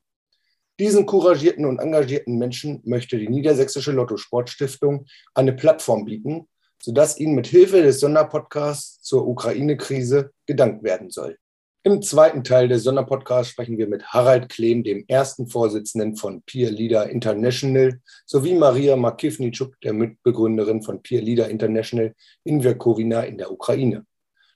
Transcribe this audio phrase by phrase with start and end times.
[0.78, 6.48] Diesen couragierten und engagierten Menschen möchte die Niedersächsische Lotto Sportstiftung eine Plattform bieten,
[6.82, 11.38] sodass ihnen mit Hilfe des Sonderpodcasts zur Ukraine-Krise gedankt werden soll.
[11.86, 16.70] Im zweiten Teil des Sonderpodcasts sprechen wir mit Harald Klehm, dem ersten Vorsitzenden von Peer
[16.70, 23.52] Leader International, sowie Maria Makivnitschuk, der Mitbegründerin von Peer Leader International in Verkowina in der
[23.52, 24.06] Ukraine.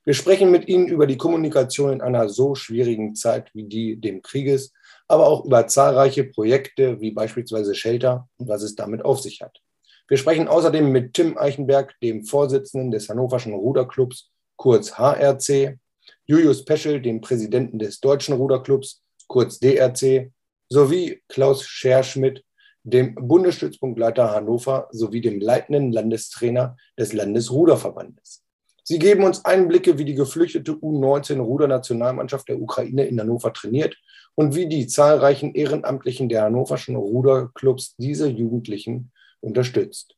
[0.06, 4.22] Wir sprechen mit Ihnen über die Kommunikation in einer so schwierigen Zeit wie die dem
[4.22, 4.72] Krieges,
[5.06, 9.60] aber auch über zahlreiche Projekte wie beispielsweise Shelter und was es damit auf sich hat.
[10.08, 15.78] Wir sprechen außerdem mit Tim Eichenberg, dem Vorsitzenden des Hannoverschen Ruderclubs, kurz HRC,
[16.26, 20.30] Julius Peschel, dem Präsidenten des Deutschen Ruderclubs, kurz DRC,
[20.68, 22.44] sowie Klaus Scherschmidt,
[22.82, 28.42] dem Bundesstützpunktleiter Hannover sowie dem leitenden Landestrainer des Landesruderverbandes.
[28.84, 33.96] Sie geben uns Einblicke, wie die geflüchtete U19-Rudernationalmannschaft der Ukraine in Hannover trainiert
[34.34, 40.16] und wie die zahlreichen Ehrenamtlichen der hannoverschen Ruderclubs diese Jugendlichen unterstützt.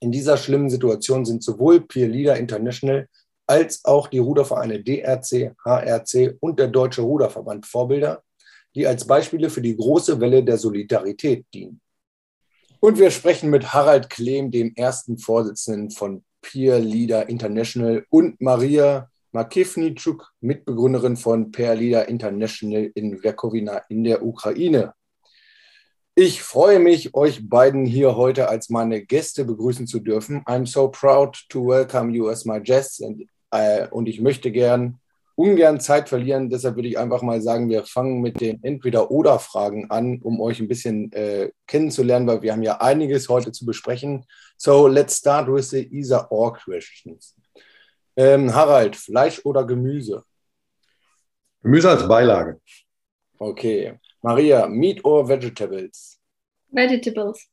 [0.00, 3.08] In dieser schlimmen Situation sind sowohl Peer Leader International
[3.46, 8.22] als auch die Rudervereine DRC, HRC und der Deutsche Ruderverband Vorbilder,
[8.74, 11.80] die als Beispiele für die große Welle der Solidarität dienen.
[12.80, 19.08] Und wir sprechen mit Harald Klehm, dem ersten Vorsitzenden von Peer Leader International und Maria
[19.32, 24.94] Makivnitschuk, Mitbegründerin von Peer Leader International in Verkowina in der Ukraine.
[26.14, 30.44] Ich freue mich, euch beiden hier heute als meine Gäste begrüßen zu dürfen.
[30.44, 34.98] I'm so proud to welcome you as my guests and, äh, und ich möchte gern
[35.36, 36.50] ungern Zeit verlieren.
[36.50, 40.68] Deshalb würde ich einfach mal sagen, wir fangen mit den Entweder-Oder-Fragen an, um euch ein
[40.68, 44.24] bisschen äh, kennenzulernen, weil wir haben ja einiges heute zu besprechen.
[44.56, 47.36] So let's start with the either-or questions.
[48.16, 50.22] Ähm, Harald, Fleisch oder Gemüse?
[51.62, 52.60] Gemüse als Beilage.
[53.38, 53.98] Okay.
[54.22, 56.20] Maria, Meat or Vegetables?
[56.70, 57.48] Vegetables.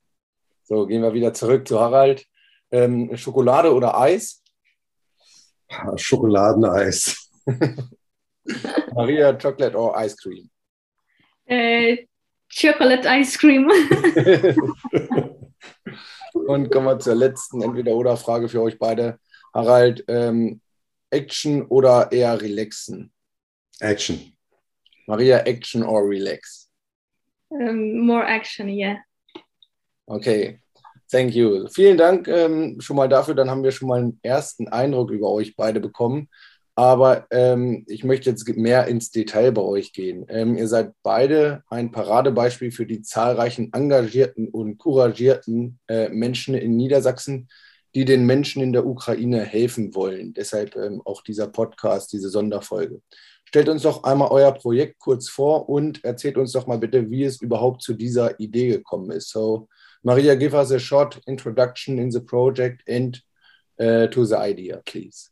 [0.63, 2.25] So, gehen wir wieder zurück zu Harald.
[2.71, 4.40] Ähm, Schokolade oder Eis?
[5.95, 7.29] Schokoladeneis.
[8.93, 10.49] Maria, Chocolate or Ice Cream?
[11.49, 11.97] Uh,
[12.49, 13.69] chocolate ice cream.
[16.33, 19.19] Und kommen wir zur letzten Entweder-Oder-Frage für euch beide.
[19.53, 20.61] Harald, ähm,
[21.09, 23.11] Action oder eher relaxen?
[23.79, 24.33] Action.
[25.07, 26.71] Maria, Action or relax?
[27.51, 28.97] um, more action, yeah.
[30.07, 30.59] Okay,
[31.11, 31.67] thank you.
[31.67, 33.35] Vielen Dank ähm, schon mal dafür.
[33.35, 36.29] Dann haben wir schon mal einen ersten Eindruck über euch beide bekommen.
[36.75, 40.25] Aber ähm, ich möchte jetzt mehr ins Detail bei euch gehen.
[40.29, 46.77] Ähm, ihr seid beide ein Paradebeispiel für die zahlreichen engagierten und couragierten äh, Menschen in
[46.77, 47.49] Niedersachsen,
[47.93, 50.33] die den Menschen in der Ukraine helfen wollen.
[50.33, 53.01] Deshalb ähm, auch dieser Podcast, diese Sonderfolge.
[53.43, 57.25] Stellt uns doch einmal euer Projekt kurz vor und erzählt uns doch mal bitte, wie
[57.25, 59.29] es überhaupt zu dieser Idee gekommen ist.
[59.29, 59.67] So,
[60.03, 63.19] Maria, give us a short introduction in the project and
[63.79, 65.29] uh, to the idea, please.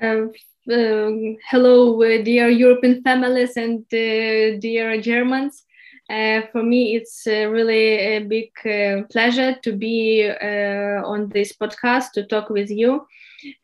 [0.00, 0.26] Uh,
[0.70, 5.64] um, hello, uh, dear European families and uh, dear Germans.
[6.10, 11.52] Uh, for me, it's uh, really a big uh, pleasure to be uh, on this
[11.52, 13.06] podcast to talk with you.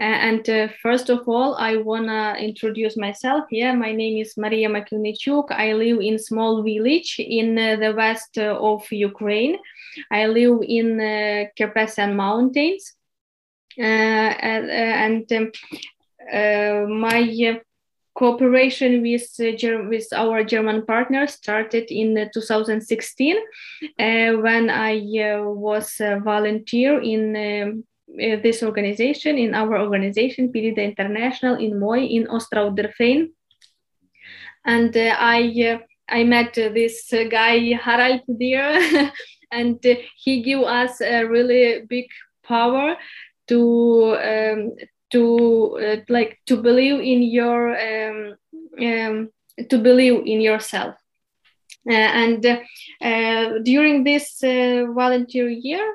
[0.01, 0.45] And
[0.83, 3.45] first of all, I wanna introduce myself.
[3.51, 5.51] Yeah, my name is Maria Makilnichuk.
[5.51, 9.57] I live in small village in the west of Ukraine.
[10.11, 12.95] I live in uh, Mountains,
[13.77, 15.33] and,
[16.33, 17.19] um, my
[18.19, 25.43] cooperation with uh, with our German partners started in uh, 2016 uh, when I uh,
[25.45, 27.85] was a volunteer in um,
[28.43, 33.29] this organization, in our organization, PIRIDA International in Moi in Ostrauderfein.
[34.65, 39.13] And I I met this guy Harald there,
[39.53, 39.79] and
[40.17, 42.07] he gave us a really big
[42.43, 42.97] power
[43.47, 44.73] to um,
[45.11, 48.37] to uh, like to believe in your um,
[48.81, 49.31] um,
[49.69, 50.95] to believe in yourself.
[51.89, 52.45] Uh, and
[53.01, 55.95] uh, during this uh, volunteer year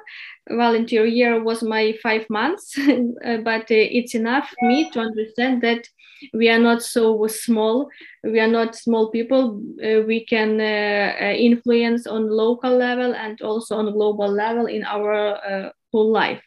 [0.50, 5.88] volunteer year was my five months uh, but uh, it's enough me to understand that
[6.34, 7.90] we are not so small.
[8.24, 9.60] We are not small people.
[9.78, 16.42] We can influence on local level and also on global level in our whole life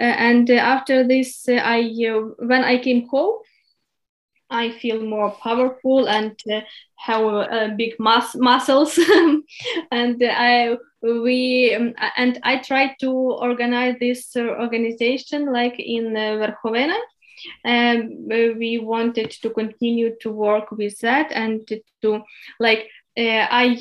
[0.00, 1.90] and uh, after this, uh, I
[2.38, 3.38] when I came home,
[4.50, 6.60] I feel more powerful and uh,
[6.96, 8.98] have uh, big mus- muscles.
[9.92, 16.36] and I we um, and I tried to organize this uh, organization like in uh,
[16.40, 16.98] Verkhovena.
[17.64, 21.66] Um, we wanted to continue to work with that and
[22.02, 22.22] to
[22.58, 22.86] like
[23.16, 23.76] I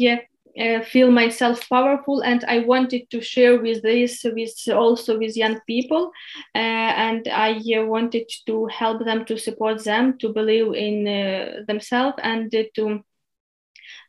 [0.59, 5.59] uh, feel myself powerful and i wanted to share with this with also with young
[5.65, 6.11] people
[6.55, 11.61] uh, and i uh, wanted to help them to support them to believe in uh,
[11.67, 13.03] themselves and to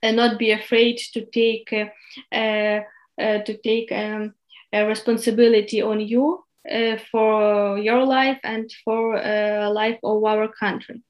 [0.02, 4.35] not be afraid to take to take um,
[4.73, 6.43] a responsibility on you
[7.11, 9.17] for your life and for
[9.73, 11.02] life of our country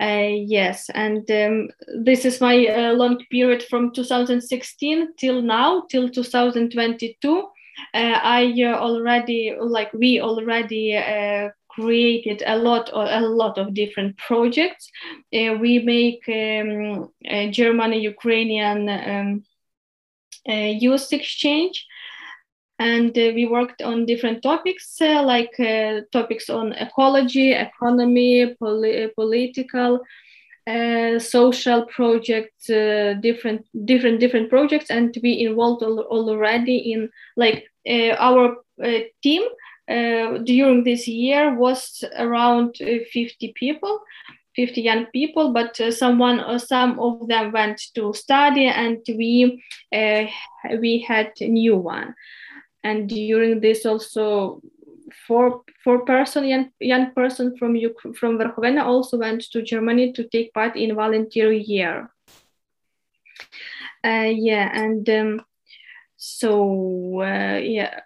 [0.00, 1.68] uh, yes, and um,
[2.02, 7.38] this is my uh, long period from 2016 till now, till 2022.
[7.38, 7.46] Uh,
[7.94, 14.90] I uh, already, like we already uh, created a lot, a lot of different projects.
[15.34, 17.10] Uh, we make um,
[17.52, 19.44] German-Ukrainian um,
[20.46, 21.86] youth exchange
[22.80, 29.08] and uh, we worked on different topics uh, like uh, topics on ecology economy poli-
[29.14, 30.00] political
[30.66, 34.90] uh, social projects uh, different different different projects.
[34.90, 38.56] And we involved al- already in like uh, our
[39.22, 39.42] team
[39.88, 44.00] during this year was around 50 people
[44.54, 45.52] 50 young people.
[45.52, 49.62] But someone or some of them went to study and we
[50.80, 52.14] we had a new one
[52.82, 54.60] and during this also
[55.26, 57.76] four four person young, young person from
[58.14, 62.10] from Verkhovena also went to Germany to take part in volunteer year.
[64.04, 65.42] Uh, yeah, and um,
[66.16, 68.00] so uh, yeah.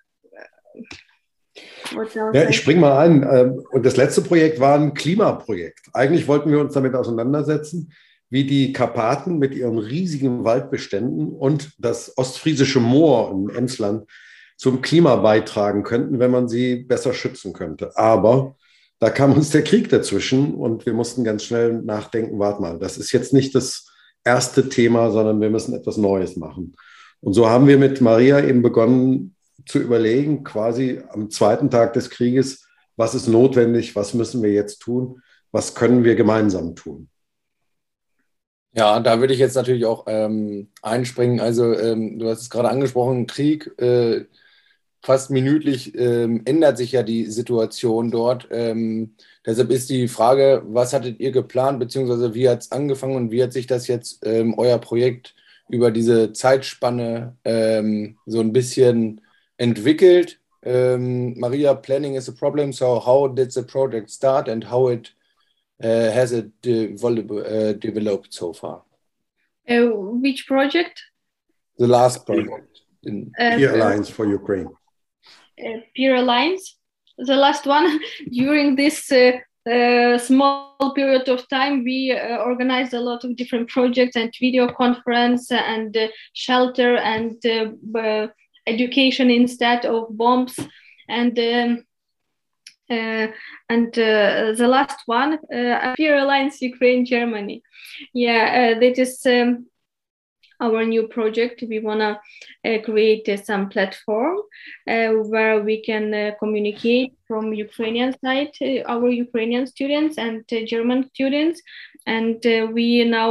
[2.33, 3.23] Ja, ich spring mal ein.
[3.23, 5.89] Ähm, und das letzte Projekt war ein Klimaprojekt.
[5.93, 7.93] Eigentlich wollten wir uns damit auseinandersetzen,
[8.29, 14.09] wie die Karpaten mit ihren riesigen Waldbeständen und das ostfriesische Moor im Emsland
[14.57, 17.97] zum Klima beitragen könnten, wenn man sie besser schützen könnte.
[17.97, 18.57] Aber
[18.99, 22.97] da kam uns der Krieg dazwischen und wir mussten ganz schnell nachdenken, warte mal, das
[22.97, 23.87] ist jetzt nicht das
[24.25, 26.75] erste Thema, sondern wir müssen etwas Neues machen.
[27.21, 29.35] Und so haben wir mit Maria eben begonnen
[29.67, 32.67] zu überlegen, quasi am zweiten Tag des Krieges,
[32.97, 35.21] was ist notwendig, was müssen wir jetzt tun,
[35.53, 37.09] was können wir gemeinsam tun.
[38.77, 41.41] Ja, da würde ich jetzt natürlich auch ähm, einspringen.
[41.41, 43.71] Also ähm, du hast es gerade angesprochen, Krieg.
[43.79, 44.25] Äh,
[45.05, 48.49] fast minütlich ähm, ändert sich ja die Situation dort.
[48.51, 53.31] Ähm, deshalb ist die Frage, was hattet ihr geplant, beziehungsweise wie hat es angefangen und
[53.31, 55.35] wie hat sich das jetzt ähm, euer Projekt
[55.69, 59.21] über diese Zeitspanne ähm, so ein bisschen
[59.59, 60.41] entwickelt?
[60.63, 65.15] Ähm, Maria, planning is a problem, so how did the project start and how it
[65.83, 68.83] uh, has it develop, uh, developed so far?
[69.69, 69.91] Uh,
[70.23, 71.03] which project?
[71.77, 72.81] The last project.
[73.03, 74.71] In uh, Alliance for Ukraine.
[75.59, 76.77] Uh, peer alliance.
[77.19, 79.33] The last one during this uh,
[79.71, 84.69] uh, small period of time, we uh, organized a lot of different projects and video
[84.69, 88.27] conference and uh, shelter and uh,
[88.67, 90.59] education instead of bombs.
[91.09, 91.85] And um,
[92.89, 95.39] and the last one,
[95.97, 97.63] Peer Alliance Ukraine Germany.
[98.13, 99.67] Yeah, that is um,
[100.65, 101.63] our new project.
[101.69, 102.13] We want to
[102.65, 104.39] uh, create uh, some platform
[104.89, 110.65] uh, where we can uh, communicate from ukrainian side uh, our ukrainian students and uh,
[110.67, 111.61] german students.
[112.07, 112.45] And
[112.77, 113.31] we now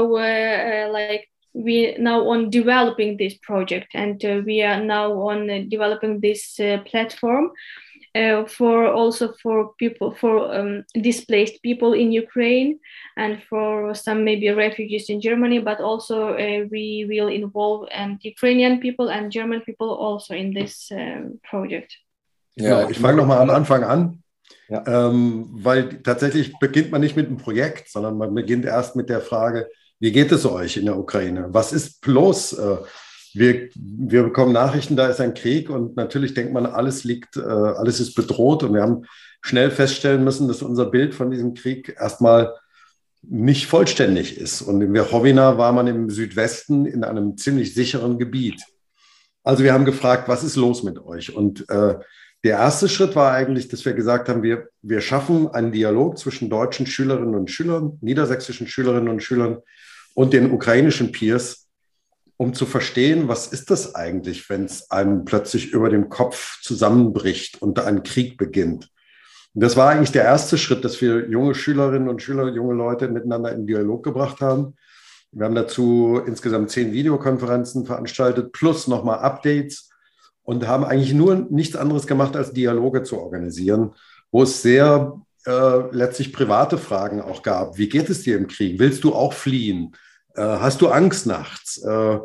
[0.97, 3.87] like we now on developing this project.
[3.93, 6.59] And we are now on developing this
[6.89, 7.51] platform
[8.15, 12.79] uh, for also for people for um, displaced people in Ukraine
[13.17, 18.79] and for some maybe refugees in Germany, but also uh, we will involve um, Ukrainian
[18.79, 21.97] people and German people also in this um, project.
[22.55, 24.23] Ja, ich fange nochmal am Anfang an.
[24.69, 24.83] Ja.
[24.87, 29.21] Ähm, weil tatsächlich beginnt man nicht mit einem Projekt, sondern man beginnt erst mit der
[29.21, 29.67] Frage,
[29.99, 31.47] wie geht es euch in der Ukraine?
[31.49, 32.53] Was ist bloß?
[32.53, 32.77] Äh,
[33.33, 37.41] wir, wir bekommen Nachrichten, da ist ein Krieg und natürlich denkt man, alles liegt, äh,
[37.41, 39.05] alles ist bedroht und wir haben
[39.41, 42.53] schnell feststellen müssen, dass unser Bild von diesem Krieg erstmal
[43.21, 44.61] nicht vollständig ist.
[44.61, 48.61] Und in Verhovina war man im Südwesten in einem ziemlich sicheren Gebiet.
[49.43, 51.35] Also wir haben gefragt, was ist los mit euch?
[51.35, 51.95] Und äh,
[52.43, 56.49] der erste Schritt war eigentlich, dass wir gesagt haben, wir, wir schaffen einen Dialog zwischen
[56.49, 59.59] deutschen Schülerinnen und Schülern, niedersächsischen Schülerinnen und Schülern
[60.13, 61.62] und den ukrainischen Peers,
[62.43, 67.61] um zu verstehen, was ist das eigentlich, wenn es einem plötzlich über dem Kopf zusammenbricht
[67.61, 68.89] und ein Krieg beginnt.
[69.53, 73.07] Und das war eigentlich der erste Schritt, dass wir junge Schülerinnen und Schüler, junge Leute
[73.07, 74.75] miteinander in Dialog gebracht haben.
[75.31, 79.89] Wir haben dazu insgesamt zehn Videokonferenzen veranstaltet, plus nochmal Updates
[80.43, 83.91] und haben eigentlich nur nichts anderes gemacht, als Dialoge zu organisieren,
[84.31, 85.13] wo es sehr
[85.45, 87.77] äh, letztlich private Fragen auch gab.
[87.77, 88.79] Wie geht es dir im Krieg?
[88.79, 89.95] Willst du auch fliehen?
[90.35, 91.77] Äh, hast du Angst nachts?
[91.83, 92.19] Äh,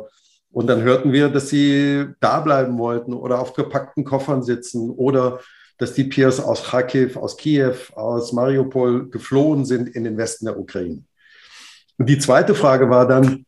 [0.51, 5.39] und dann hörten wir, dass sie da bleiben wollten oder auf gepackten Koffern sitzen oder
[5.77, 10.59] dass die Peers aus Kharkiv, aus Kiew, aus Mariupol geflohen sind in den Westen der
[10.59, 11.03] Ukraine.
[11.97, 13.45] Und die zweite Frage war dann,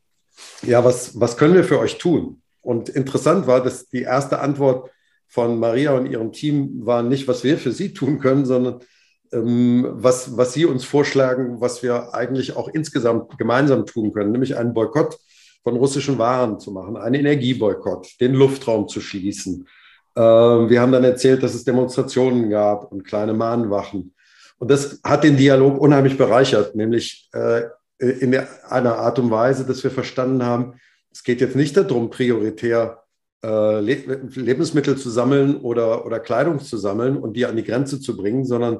[0.61, 2.41] ja, was, was können wir für euch tun?
[2.61, 4.91] Und interessant war, dass die erste Antwort
[5.27, 8.81] von Maria und ihrem Team war nicht, was wir für sie tun können, sondern
[9.31, 14.73] was, was sie uns vorschlagen, was wir eigentlich auch insgesamt gemeinsam tun können, nämlich einen
[14.73, 15.17] Boykott
[15.63, 19.67] von russischen Waren zu machen, einen Energieboykott, den Luftraum zu schließen.
[20.15, 24.13] Äh, wir haben dann erzählt, dass es Demonstrationen gab und kleine Mahnwachen.
[24.57, 27.61] Und das hat den Dialog unheimlich bereichert, nämlich äh,
[27.99, 28.35] in
[28.67, 30.73] einer Art und Weise, dass wir verstanden haben,
[31.11, 33.03] es geht jetzt nicht darum, prioritär
[33.43, 37.99] äh, Le Lebensmittel zu sammeln oder, oder Kleidung zu sammeln und die an die Grenze
[37.99, 38.79] zu bringen, sondern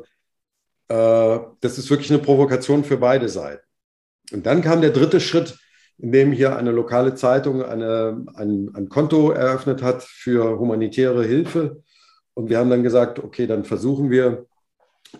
[0.91, 3.63] äh, das ist wirklich eine Provokation für beide Seiten.
[4.33, 5.57] Und dann kam der dritte Schritt,
[5.97, 11.83] in dem hier eine lokale Zeitung eine, ein, ein Konto eröffnet hat für humanitäre Hilfe.
[12.33, 14.45] Und wir haben dann gesagt, okay, dann versuchen wir,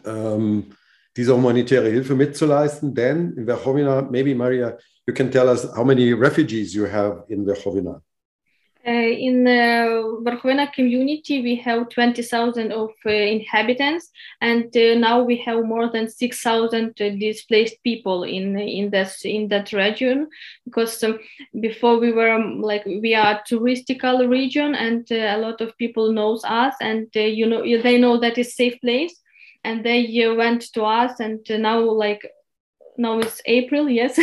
[0.05, 0.65] ähm,
[1.17, 6.13] diese humanitäre Hilfe mitzuleisten, denn in Verchovina, maybe Maria, you can tell us how many
[6.13, 8.01] refugees you have in Verkhovina.
[8.87, 14.09] Uh, in the Verkhovina community, we have 20,000 of uh, inhabitants,
[14.41, 19.47] and uh, now we have more than 6,000 uh, displaced people in in that in
[19.49, 20.27] that region.
[20.65, 21.19] Because um,
[21.59, 25.77] before we were um, like we are a touristical region, and uh, a lot of
[25.77, 29.13] people knows us, and uh, you know they know that it's safe place,
[29.63, 32.27] and they went to us, and now like
[32.97, 34.19] now it's April, yes,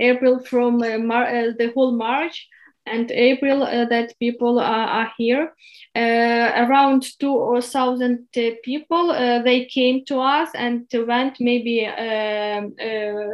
[0.00, 2.48] April from uh, Mar- uh, the whole March
[2.86, 5.54] and April uh, that people are, are here.
[5.94, 11.86] Uh, around two or thousand uh, people uh, they came to us and went maybe
[11.86, 12.74] um,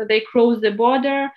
[0.08, 1.30] they crossed the border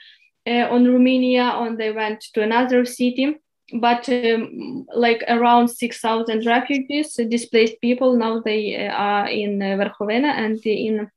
[0.47, 3.37] on Romania and they went to another city.
[3.73, 11.09] But um, like around 6,000 refugees, displaced people, now they are in Verkhovena and in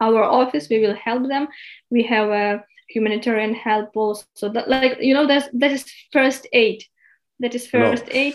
[0.00, 1.48] our office we will help them
[1.90, 6.82] we have a humanitarian help also that like you know that's that is first aid
[7.40, 7.90] that is genau.
[7.90, 8.18] first genau.
[8.18, 8.34] aid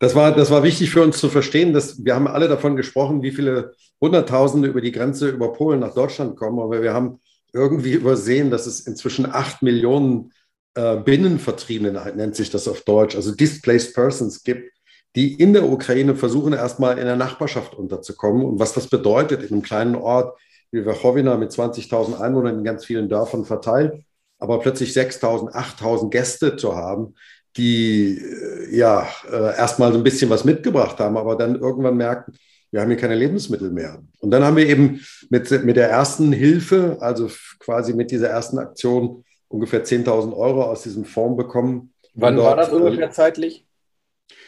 [0.00, 3.22] das war, das war wichtig für uns zu verstehen, dass wir haben alle davon gesprochen,
[3.22, 7.20] wie viele Hunderttausende über die Grenze über Polen nach Deutschland kommen, aber wir haben
[7.52, 10.32] irgendwie übersehen, dass es inzwischen acht Millionen
[10.74, 14.72] äh, Binnenvertriebene, nennt sich das auf Deutsch, also Displaced Persons gibt,
[15.16, 18.44] die in der Ukraine versuchen, erstmal in der Nachbarschaft unterzukommen.
[18.44, 20.36] Und was das bedeutet in einem kleinen Ort
[20.70, 24.04] wie Wachowina mit 20.000 Einwohnern in ganz vielen Dörfern verteilt,
[24.38, 27.14] aber plötzlich 6.000, 8.000 Gäste zu haben,
[27.56, 32.32] die äh, ja äh, erstmal so ein bisschen was mitgebracht haben, aber dann irgendwann merken,
[32.70, 34.02] wir haben hier keine Lebensmittel mehr.
[34.18, 37.30] Und dann haben wir eben mit, mit der ersten Hilfe, also
[37.60, 41.92] quasi mit dieser ersten Aktion, ungefähr 10.000 Euro aus diesem Fonds bekommen.
[42.14, 43.64] Wann dort, war das ungefähr zeitlich?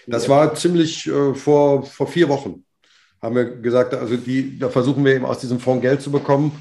[0.09, 2.66] Das war ziemlich äh, vor, vor vier Wochen.
[3.27, 6.53] Haben wir gesagt, also die, da versuchen wir eben aus diesem Fonds Geld zu bekommen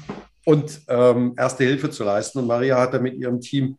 [0.44, 2.40] und ähm, erste Hilfe zu leisten.
[2.40, 3.78] Und Maria hat da mit ihrem Team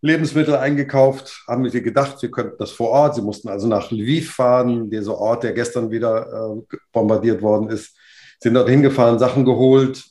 [0.00, 3.14] Lebensmittel eingekauft, haben wir gedacht, wir könnten das vor Ort.
[3.14, 7.96] Sie mussten also nach Lviv fahren, dieser Ort, der gestern wieder äh, bombardiert worden ist.
[8.40, 10.02] Sind dort hingefahren, Sachen geholt.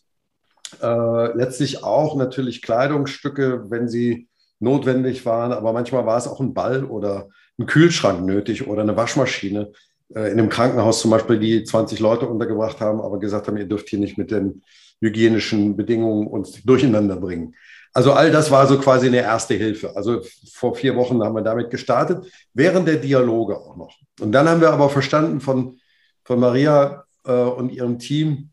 [0.82, 4.30] Äh, letztlich auch natürlich Kleidungsstücke, wenn sie
[4.62, 5.52] notwendig waren.
[5.52, 7.28] Aber manchmal war es auch ein Ball oder
[7.60, 9.74] ein Kühlschrank nötig oder eine Waschmaschine.
[10.14, 13.68] Äh, in einem Krankenhaus zum Beispiel, die 20 Leute untergebracht haben, aber gesagt haben, ihr
[13.68, 14.64] dürft hier nicht mit den
[15.02, 17.56] hygienischen Bedingungen uns durcheinander bringen.
[17.94, 19.96] Also all das war so quasi eine erste Hilfe.
[19.96, 20.22] Also
[20.52, 23.96] vor vier Wochen haben wir damit gestartet, während der Dialoge auch noch.
[24.20, 25.80] Und dann haben wir aber verstanden von,
[26.24, 28.50] von Maria äh, und ihrem Team,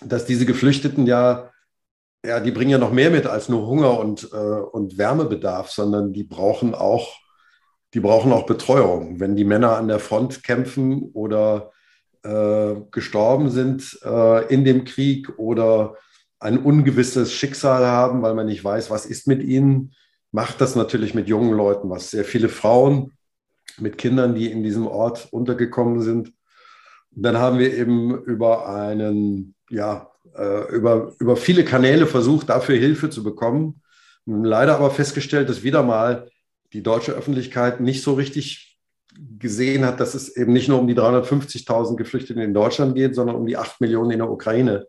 [0.00, 1.50] dass diese Geflüchteten ja,
[2.24, 6.12] ja, die bringen ja noch mehr mit als nur Hunger und, äh, und Wärmebedarf, sondern
[6.12, 7.18] die brauchen auch,
[7.94, 9.20] die brauchen auch Betreuung.
[9.20, 11.72] Wenn die Männer an der Front kämpfen oder
[12.22, 15.96] äh, gestorben sind äh, in dem Krieg oder
[16.40, 19.94] ein ungewisses Schicksal haben, weil man nicht weiß, was ist mit ihnen,
[20.30, 22.10] macht das natürlich mit jungen Leuten was.
[22.10, 23.12] Sehr viele Frauen
[23.78, 26.32] mit Kindern, die in diesem Ort untergekommen sind.
[27.10, 33.10] dann haben wir eben über einen, ja, äh, über, über viele Kanäle versucht, dafür Hilfe
[33.10, 33.82] zu bekommen.
[34.26, 36.28] Leider aber festgestellt, dass wieder mal
[36.72, 38.78] die deutsche Öffentlichkeit nicht so richtig
[39.38, 43.36] gesehen hat, dass es eben nicht nur um die 350.000 Geflüchteten in Deutschland geht, sondern
[43.36, 44.86] um die 8 Millionen in der Ukraine.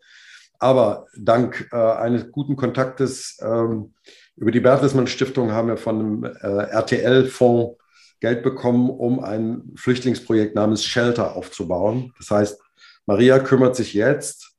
[0.59, 3.93] Aber dank äh, eines guten Kontaktes ähm,
[4.35, 7.77] über die Bertelsmann Stiftung haben wir von einem äh, RTL-Fonds
[8.19, 12.13] Geld bekommen, um ein Flüchtlingsprojekt namens Shelter aufzubauen.
[12.17, 12.61] Das heißt,
[13.05, 14.51] Maria kümmert sich jetzt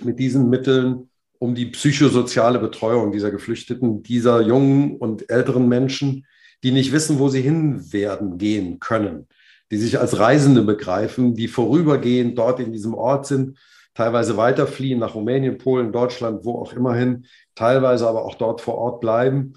[0.00, 1.09] mit diesen Mitteln
[1.40, 6.26] um die psychosoziale Betreuung dieser Geflüchteten, dieser jungen und älteren Menschen,
[6.62, 9.26] die nicht wissen, wo sie hin werden, gehen können,
[9.72, 13.58] die sich als Reisende begreifen, die vorübergehend dort in diesem Ort sind
[13.94, 18.76] teilweise weiterfliehen nach Rumänien, Polen, Deutschland, wo auch immer hin, teilweise aber auch dort vor
[18.78, 19.54] Ort bleiben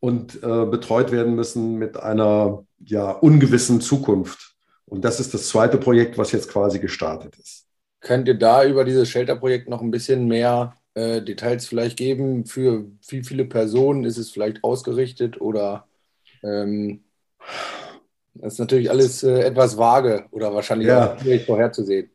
[0.00, 4.54] und äh, betreut werden müssen mit einer ja, ungewissen Zukunft.
[4.86, 7.66] Und das ist das zweite Projekt, was jetzt quasi gestartet ist.
[8.00, 12.46] Könnt ihr da über dieses Shelter-Projekt noch ein bisschen mehr äh, Details vielleicht geben?
[12.46, 15.86] Für wie viele Personen ist es vielleicht ausgerichtet oder
[16.42, 17.04] ähm,
[18.34, 21.16] das ist natürlich alles äh, etwas vage oder wahrscheinlich ja.
[21.20, 22.10] schwierig vorherzusehen.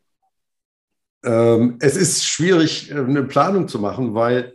[1.24, 4.53] Ähm, es ist schwierig, äh, eine Planung zu machen, weil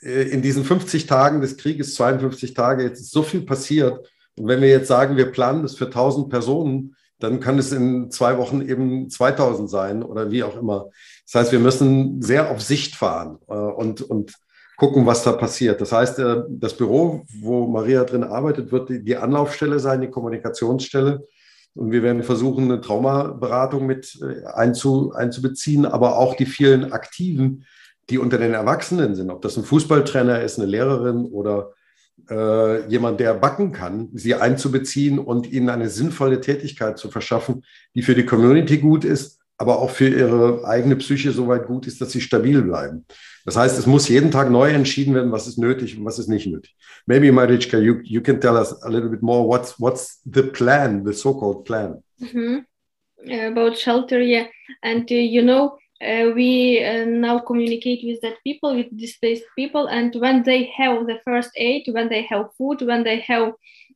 [0.00, 4.10] äh, in diesen 50 Tagen des Krieges, 52 Tage, jetzt ist so viel passiert.
[4.36, 8.10] Und wenn wir jetzt sagen, wir planen das für 1000 Personen, dann kann es in
[8.10, 10.90] zwei Wochen eben 2000 sein oder wie auch immer.
[11.26, 14.34] Das heißt, wir müssen sehr auf Sicht fahren äh, und, und
[14.76, 15.80] gucken, was da passiert.
[15.80, 21.26] Das heißt, das Büro, wo Maria drin arbeitet, wird die Anlaufstelle sein, die Kommunikationsstelle.
[21.74, 27.64] Und wir werden versuchen, eine Traumaberatung mit äh, einzu, einzubeziehen, aber auch die vielen Aktiven,
[28.10, 31.72] die unter den Erwachsenen sind, ob das ein Fußballtrainer ist, eine Lehrerin oder
[32.30, 38.02] äh, jemand, der backen kann, sie einzubeziehen und ihnen eine sinnvolle Tätigkeit zu verschaffen, die
[38.02, 42.00] für die Community gut ist, aber auch für ihre eigene Psyche so weit gut ist,
[42.00, 43.06] dass sie stabil bleiben.
[43.44, 46.28] Das heißt, es muss jeden Tag neu entschieden werden, was ist nötig und was ist
[46.28, 46.74] nicht nötig.
[47.06, 51.04] Maybe, Marichka, you, you can tell us a little bit more what's, what's the plan,
[51.04, 52.02] the so-called plan.
[52.18, 52.64] Mm -hmm.
[53.52, 54.46] about shelter, yeah.
[54.82, 59.86] And uh, you know, uh, we uh, now communicate with that people, with displaced people,
[59.86, 63.52] and when they have the first aid, when they have food, when they have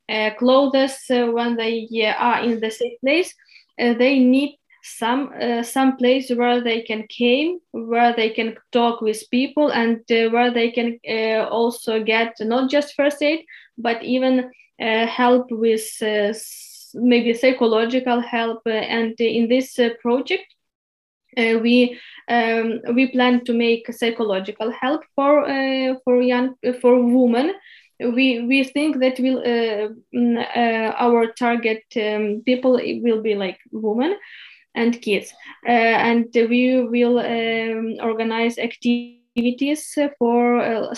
[0.08, 1.86] uh, clothes, uh, when they
[2.18, 3.34] are in the safe place,
[3.80, 9.00] uh, they need some uh, some place where they can came where they can talk
[9.00, 13.44] with people and uh, where they can uh, also get not just first aid
[13.76, 16.32] but even uh, help with uh,
[16.94, 20.46] maybe psychological help uh, and in this project
[21.62, 21.98] we
[22.28, 25.46] um, we plan to make psychological help for
[26.04, 27.54] for young for women
[28.00, 34.16] we we think that will mm, our target um, people will be like women
[34.78, 35.32] and kids.
[35.66, 40.94] Uh, and we will um, organize activities for uh,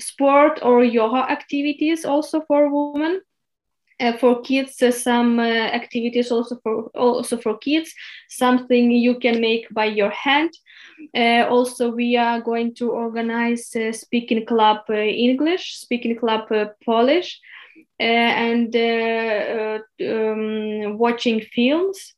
[0.00, 3.20] sport or yoga activities also for women.
[4.00, 7.92] Uh, for kids uh, some uh, activities also for also for kids
[8.28, 10.50] something you can make by your hand.
[11.16, 16.48] Uh, also we are going to organize speaking club english speaking club
[16.84, 17.40] polish
[17.98, 22.14] and um, watching films.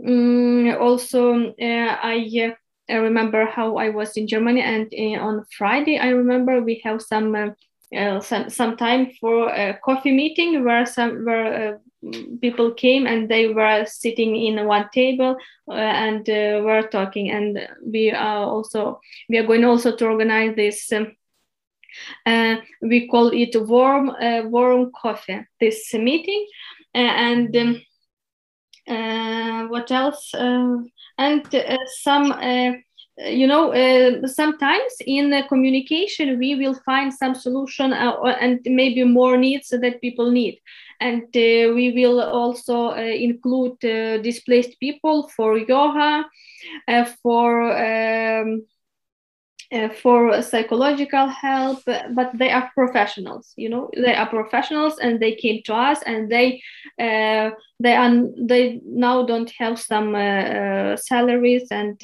[0.00, 2.54] Mm, also, uh, I
[2.90, 7.02] uh, remember how I was in Germany, and uh, on Friday, I remember we have
[7.02, 7.54] some
[7.96, 13.28] uh, some some time for a coffee meeting where some where uh, people came and
[13.28, 15.36] they were sitting in one table
[15.68, 16.26] uh, and
[16.64, 17.30] were talking.
[17.30, 20.92] And we are also we are going also to organize this.
[22.26, 24.12] Um, we call it warm
[24.50, 25.46] warm coffee.
[25.60, 26.46] This meeting,
[26.94, 27.56] and.
[27.56, 27.82] Um,
[28.88, 30.32] uh, what else?
[30.34, 30.78] Uh,
[31.18, 32.32] and uh, some
[33.26, 39.02] you know, uh, sometimes in the communication we will find some solution uh, and maybe
[39.04, 40.60] more needs that people need,
[41.00, 46.24] and uh, we will also uh, include uh, displaced people for yoga,
[47.22, 47.76] for.
[47.76, 48.62] Um,
[50.00, 55.60] for psychological help but they are professionals you know they are professionals and they came
[55.62, 56.58] to us and they
[56.96, 60.14] they are they now don't have some
[60.96, 62.02] salaries and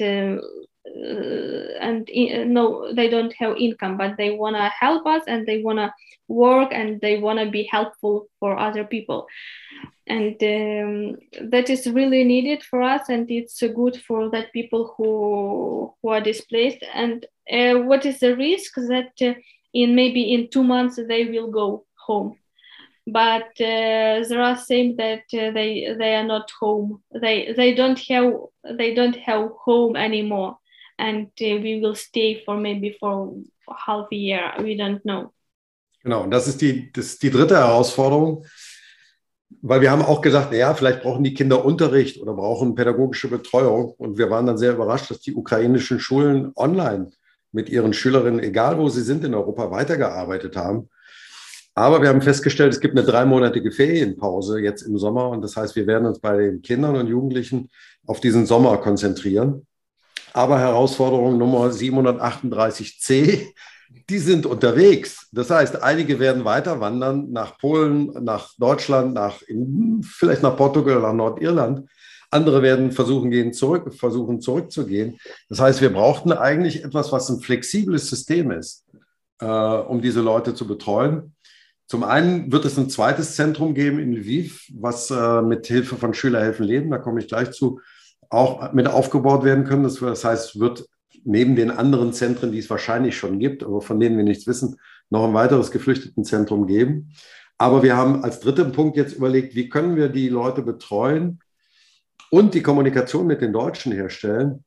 [0.85, 2.09] uh, uh, and
[2.53, 5.91] no they don't have income but they want to help us and they want to
[6.27, 9.27] work and they want to be helpful for other people.
[10.07, 11.17] And um,
[11.49, 16.21] that is really needed for us and it's good for that people who who are
[16.21, 16.83] displaced.
[16.93, 19.33] And uh, what is the risk that uh,
[19.73, 22.37] in maybe in two months they will go home?
[23.07, 27.03] But uh, there are saying that uh, they they are not home.
[27.11, 28.33] They they don't have
[28.77, 30.57] they don't have home anymore
[30.97, 33.33] and uh, we will stay for maybe for
[33.67, 35.31] half a year we don't know
[36.03, 38.45] genau und das ist die das ist die dritte herausforderung
[39.61, 43.93] weil wir haben auch gesagt, ja, vielleicht brauchen die Kinder Unterricht oder brauchen pädagogische Betreuung.
[43.97, 47.11] Und wir waren dann sehr überrascht, dass die ukrainischen Schulen online
[47.51, 50.89] mit ihren Schülerinnen, egal wo sie sind in Europa, weitergearbeitet haben.
[51.73, 55.29] Aber wir haben festgestellt, es gibt eine dreimonatige Ferienpause jetzt im Sommer.
[55.29, 57.69] Und das heißt, wir werden uns bei den Kindern und Jugendlichen
[58.05, 59.65] auf diesen Sommer konzentrieren.
[60.35, 63.53] Aber Herausforderung Nummer 738c
[64.09, 65.27] die sind unterwegs.
[65.31, 69.41] Das heißt, einige werden weiter wandern nach Polen, nach Deutschland, nach
[70.01, 71.89] vielleicht nach Portugal, nach Nordirland.
[72.29, 75.17] Andere werden versuchen, gehen zurück, versuchen zurückzugehen.
[75.47, 78.85] Das heißt, wir brauchten eigentlich etwas, was ein flexibles System ist,
[79.39, 81.33] äh, um diese Leute zu betreuen.
[81.87, 86.13] Zum einen wird es ein zweites Zentrum geben in Lviv, was äh, mit Hilfe von
[86.13, 87.79] Schüler helfen Leben, da komme ich gleich zu,
[88.29, 89.83] auch mit aufgebaut werden können.
[89.83, 90.85] Das, heißt, wird
[91.23, 94.77] neben den anderen Zentren, die es wahrscheinlich schon gibt, aber von denen wir nichts wissen,
[95.09, 97.11] noch ein weiteres Geflüchtetenzentrum geben.
[97.57, 101.39] Aber wir haben als dritten Punkt jetzt überlegt, wie können wir die Leute betreuen
[102.29, 104.65] und die Kommunikation mit den Deutschen herstellen,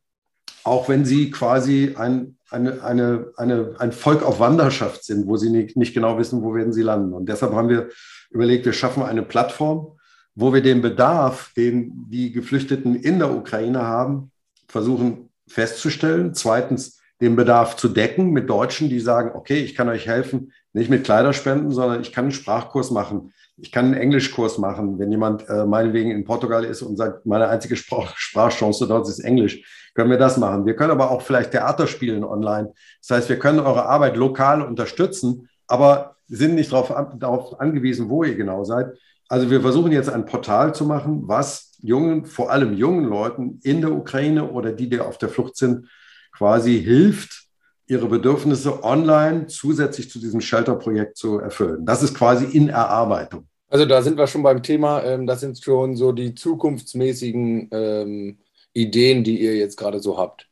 [0.64, 5.50] auch wenn sie quasi ein, eine, eine, eine, ein Volk auf Wanderschaft sind, wo sie
[5.50, 7.12] nicht, nicht genau wissen, wo werden sie landen.
[7.12, 7.88] Und deshalb haben wir
[8.30, 9.97] überlegt, wir schaffen eine Plattform,
[10.40, 14.30] wo wir den Bedarf, den die Geflüchteten in der Ukraine haben,
[14.68, 16.32] versuchen festzustellen.
[16.32, 20.90] Zweitens, den Bedarf zu decken mit Deutschen, die sagen, okay, ich kann euch helfen, nicht
[20.90, 23.32] mit Kleiderspenden, sondern ich kann einen Sprachkurs machen.
[23.56, 25.00] Ich kann einen Englischkurs machen.
[25.00, 29.18] Wenn jemand äh, meinetwegen in Portugal ist und sagt, meine einzige Sprach Sprachchance dort ist
[29.18, 30.66] Englisch, können wir das machen.
[30.66, 32.72] Wir können aber auch vielleicht Theater spielen online.
[33.00, 38.22] Das heißt, wir können eure Arbeit lokal unterstützen, aber sind nicht darauf, darauf angewiesen, wo
[38.22, 38.96] ihr genau seid.
[39.28, 43.82] Also wir versuchen jetzt ein Portal zu machen, was jungen, vor allem jungen Leuten in
[43.82, 45.88] der Ukraine oder die, die auf der Flucht sind,
[46.32, 47.44] quasi hilft,
[47.86, 51.84] ihre Bedürfnisse online zusätzlich zu diesem Shelter-Projekt zu erfüllen.
[51.86, 53.46] Das ist quasi in Erarbeitung.
[53.68, 58.38] Also da sind wir schon beim Thema, ähm, das sind schon so die zukunftsmäßigen ähm,
[58.72, 60.48] Ideen, die ihr jetzt gerade so habt.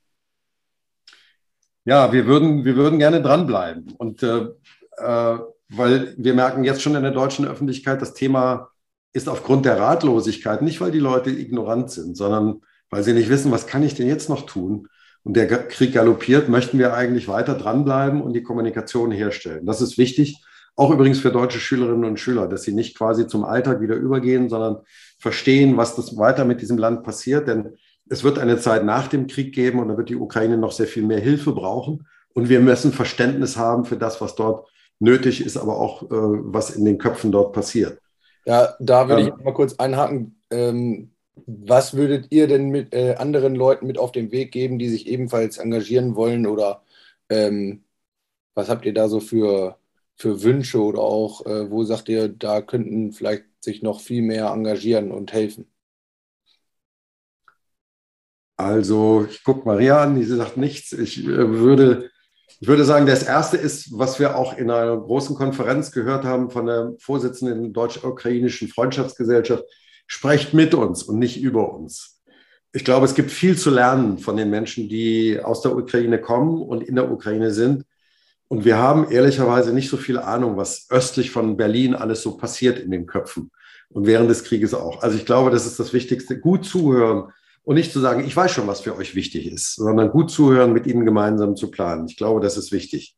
[1.85, 3.95] Ja, wir würden, wir würden gerne dranbleiben.
[3.97, 4.49] Und äh,
[4.99, 8.71] äh, weil wir merken jetzt schon in der deutschen Öffentlichkeit, das Thema
[9.13, 13.51] ist aufgrund der Ratlosigkeit, nicht weil die Leute ignorant sind, sondern weil sie nicht wissen,
[13.51, 14.89] was kann ich denn jetzt noch tun?
[15.25, 19.67] Und der Krieg galoppiert, möchten wir eigentlich weiter dranbleiben und die Kommunikation herstellen.
[19.67, 20.45] Das ist wichtig,
[20.77, 24.49] auch übrigens für deutsche Schülerinnen und Schüler, dass sie nicht quasi zum Alltag wieder übergehen,
[24.49, 24.83] sondern
[25.19, 27.49] verstehen, was das weiter mit diesem Land passiert.
[27.49, 27.77] Denn
[28.09, 30.87] es wird eine Zeit nach dem Krieg geben und da wird die Ukraine noch sehr
[30.87, 32.07] viel mehr Hilfe brauchen.
[32.35, 36.71] Und wir müssen Verständnis haben für das, was dort nötig ist, aber auch äh, was
[36.71, 38.01] in den Köpfen dort passiert.
[38.47, 40.41] Ja, da würde ich mal kurz einhaken.
[40.51, 41.13] Ähm,
[41.47, 45.07] was würdet ihr denn mit äh, anderen Leuten mit auf den Weg geben, die sich
[45.07, 46.47] ebenfalls engagieren wollen?
[46.47, 46.83] Oder
[47.29, 47.85] ähm,
[48.55, 49.79] was habt ihr da so für,
[50.15, 54.47] für Wünsche oder auch, äh, wo sagt ihr, da könnten vielleicht sich noch viel mehr
[54.47, 55.71] engagieren und helfen?
[58.57, 60.93] Also, ich gucke Maria an, die sagt nichts.
[60.93, 62.11] Ich äh, würde
[62.61, 66.51] ich würde sagen, das erste ist, was wir auch in einer großen Konferenz gehört haben
[66.51, 69.65] von der Vorsitzenden der Deutsch-Ukrainischen Freundschaftsgesellschaft.
[70.07, 72.23] Sprecht mit uns und nicht über uns.
[72.73, 76.63] Ich glaube, es gibt viel zu lernen von den Menschen, die aus der Ukraine kommen
[76.63, 77.85] und in der Ukraine sind.
[78.49, 82.79] Und wir haben ehrlicherweise nicht so viel Ahnung, was östlich von Berlin alles so passiert
[82.79, 83.51] in den Köpfen
[83.89, 85.03] und während des Krieges auch.
[85.03, 86.39] Also ich glaube, das ist das Wichtigste.
[86.39, 87.33] Gut zuhören,
[87.67, 90.73] und nicht zu sagen, ich weiß schon, was für euch wichtig ist, sondern gut zuhören,
[90.73, 92.07] mit ihnen gemeinsam zu planen.
[92.09, 93.17] Ich glaube, das ist wichtig.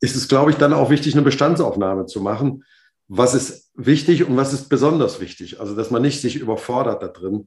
[0.00, 2.64] Ist es, glaube ich, dann auch wichtig, eine Bestandsaufnahme zu machen.
[3.08, 5.60] Was ist wichtig und was ist besonders wichtig?
[5.60, 7.46] Also, dass man nicht sich überfordert da drin.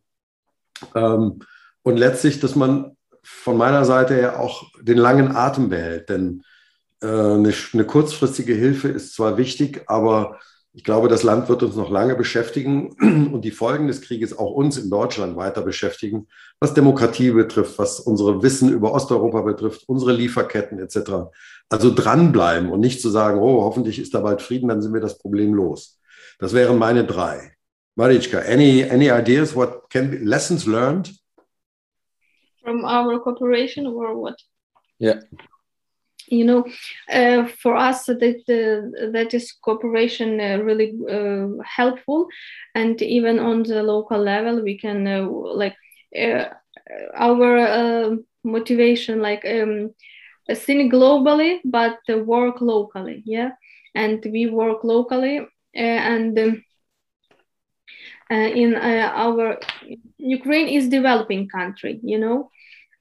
[0.93, 1.39] Ähm,
[1.81, 6.09] und letztlich, dass man von meiner Seite her auch den langen Atem behält.
[6.09, 6.43] Denn
[7.01, 10.39] äh, eine kurzfristige Hilfe ist zwar wichtig, aber
[10.73, 12.91] ich glaube, das Land wird uns noch lange beschäftigen
[13.33, 16.27] und die Folgen des Krieges auch uns in Deutschland weiter beschäftigen,
[16.59, 21.31] was Demokratie betrifft, was unsere Wissen über Osteuropa betrifft, unsere Lieferketten etc.
[21.69, 25.01] Also dranbleiben und nicht zu sagen, oh, hoffentlich ist da bald Frieden, dann sind wir
[25.01, 25.99] das Problem los.
[26.39, 27.53] Das wären meine drei.
[27.95, 31.11] Marichka, any, any ideas what can be lessons learned?
[32.63, 34.35] From our cooperation or what?
[34.99, 35.19] Yeah.
[36.31, 36.65] You know
[37.11, 42.27] uh, for us that uh, that is cooperation uh, really uh, helpful.
[42.73, 45.75] And even on the local level we can uh, like
[46.17, 46.45] uh,
[47.15, 49.93] our motivation like um,
[50.53, 53.51] think globally but work locally yeah?
[53.93, 55.41] And we work locally
[55.75, 56.63] and um,
[58.29, 59.59] in our
[60.17, 62.49] ukraine is developing country you know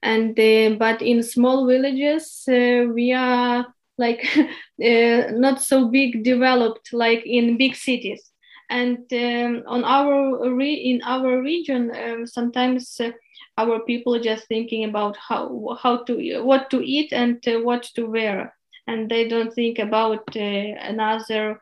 [0.03, 3.65] and uh, but in small villages uh, we are
[3.97, 8.31] like uh, not so big developed like in big cities.
[8.69, 13.11] And um, on our re- in our region um, sometimes uh,
[13.57, 18.05] our people just thinking about how how to what to eat and uh, what to
[18.05, 18.55] wear.
[18.87, 21.61] And they don't think about uh, another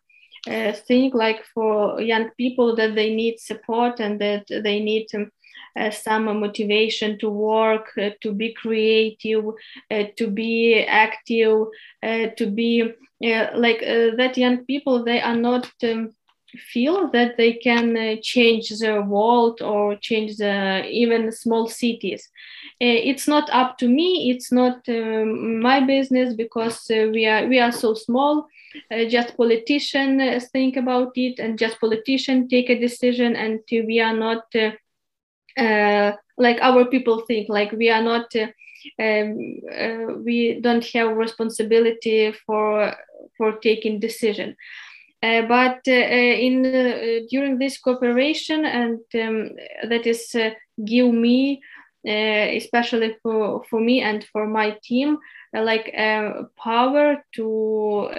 [0.87, 5.25] thing like for young people that they need support and that they need um, uh,
[5.91, 9.45] some motivation to work, uh, to be creative,
[9.91, 11.67] uh, to be active,
[12.03, 16.13] to be like that young people, they are not um,
[16.57, 22.29] feel that they can uh, change the world or change the even small cities.
[22.81, 27.45] Uh, it's not up to me it's not um, my business because uh, we are
[27.47, 28.47] we are so small.
[29.09, 34.43] Just politicians think about it and just politicians take a decision and we are not
[35.57, 38.47] uh, like our people think like we are not uh,
[38.99, 42.95] um, uh, we don't have responsibility for
[43.37, 44.55] for taking decision.
[45.21, 49.49] Uh, but uh, in during this cooperation and um,
[49.89, 50.33] that is
[50.85, 51.61] give me
[52.05, 55.17] especially for for me and for my team
[55.53, 55.93] like
[56.55, 58.09] power to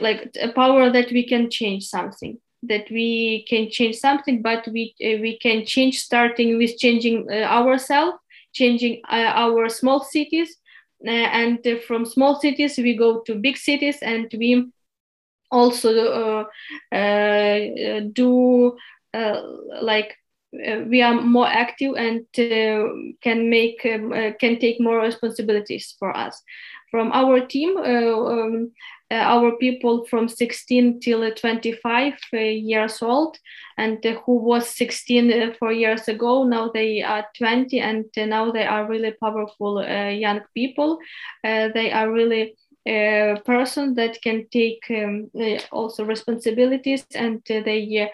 [0.00, 4.94] like a power that we can change something that we can change something but we
[5.04, 8.18] uh, we can change starting with changing uh, ourselves
[8.52, 10.56] changing uh, our small cities.
[11.06, 14.70] Uh, and uh, from small cities we go to big cities and we
[15.50, 16.44] also
[16.92, 18.76] uh, do
[19.80, 20.14] like
[20.86, 26.42] we are more active and can make um, can take more responsibilities for us.
[26.90, 28.72] From our team um,
[29.14, 33.36] our people from 16 till 25 uh, years old
[33.76, 38.64] and uh, who was 16 four years ago now they are 20 and now they
[38.64, 40.98] are really powerful young people.
[41.42, 45.30] They are really a person that can take um,
[45.70, 48.10] also responsibilities and they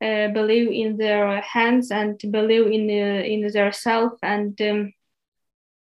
[0.00, 4.92] uh, believe in their hands and believe in uh, in their self and um,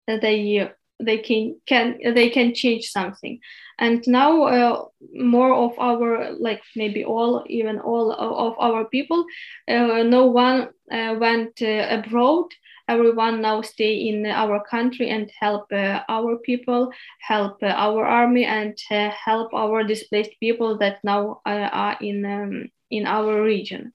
[0.08, 3.40] they they can can they can change something.
[3.80, 9.26] And now uh, more of our like maybe all even all of our people
[9.68, 12.46] uh, no one uh, went uh, abroad.
[12.90, 18.46] Everyone now stay in our country and help uh, our people help uh, our army
[18.46, 23.92] and help our displaced people that now are in um, in our region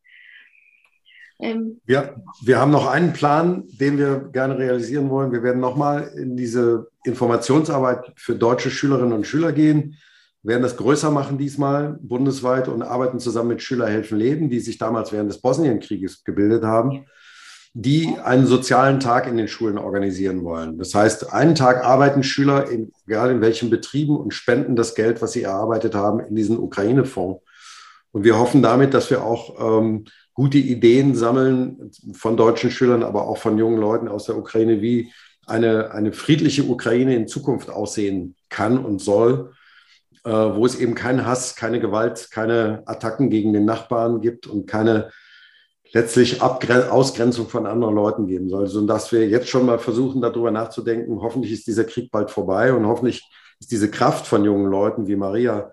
[1.42, 5.32] ähm, wir, wir haben noch einen Plan, den wir gerne realisieren wollen.
[5.32, 9.96] Wir werden nochmal in diese Informationsarbeit für deutsche Schülerinnen und Schüler gehen,
[10.42, 14.58] wir werden das größer machen diesmal bundesweit und arbeiten zusammen mit Schüler helfen Leben, die
[14.58, 17.06] sich damals während des Bosnienkrieges gebildet haben,
[17.74, 20.78] die einen sozialen Tag in den Schulen organisieren wollen.
[20.78, 25.22] Das heißt, einen Tag arbeiten Schüler, in, egal in welchen Betrieben, und spenden das Geld,
[25.22, 27.40] was sie erarbeitet haben, in diesen Ukraine-Fonds.
[28.10, 33.28] Und wir hoffen damit, dass wir auch ähm, gute Ideen sammeln von deutschen Schülern, aber
[33.28, 35.12] auch von jungen Leuten aus der Ukraine, wie
[35.46, 39.52] eine, eine friedliche Ukraine in Zukunft aussehen kann und soll,
[40.24, 44.66] äh, wo es eben keinen Hass, keine Gewalt, keine Attacken gegen den Nachbarn gibt und
[44.66, 45.10] keine
[45.92, 48.62] letztlich Abgren Ausgrenzung von anderen Leuten geben soll.
[48.62, 52.72] Also, dass wir jetzt schon mal versuchen, darüber nachzudenken, hoffentlich ist dieser Krieg bald vorbei
[52.72, 53.22] und hoffentlich
[53.60, 55.72] ist diese Kraft von jungen Leuten wie Maria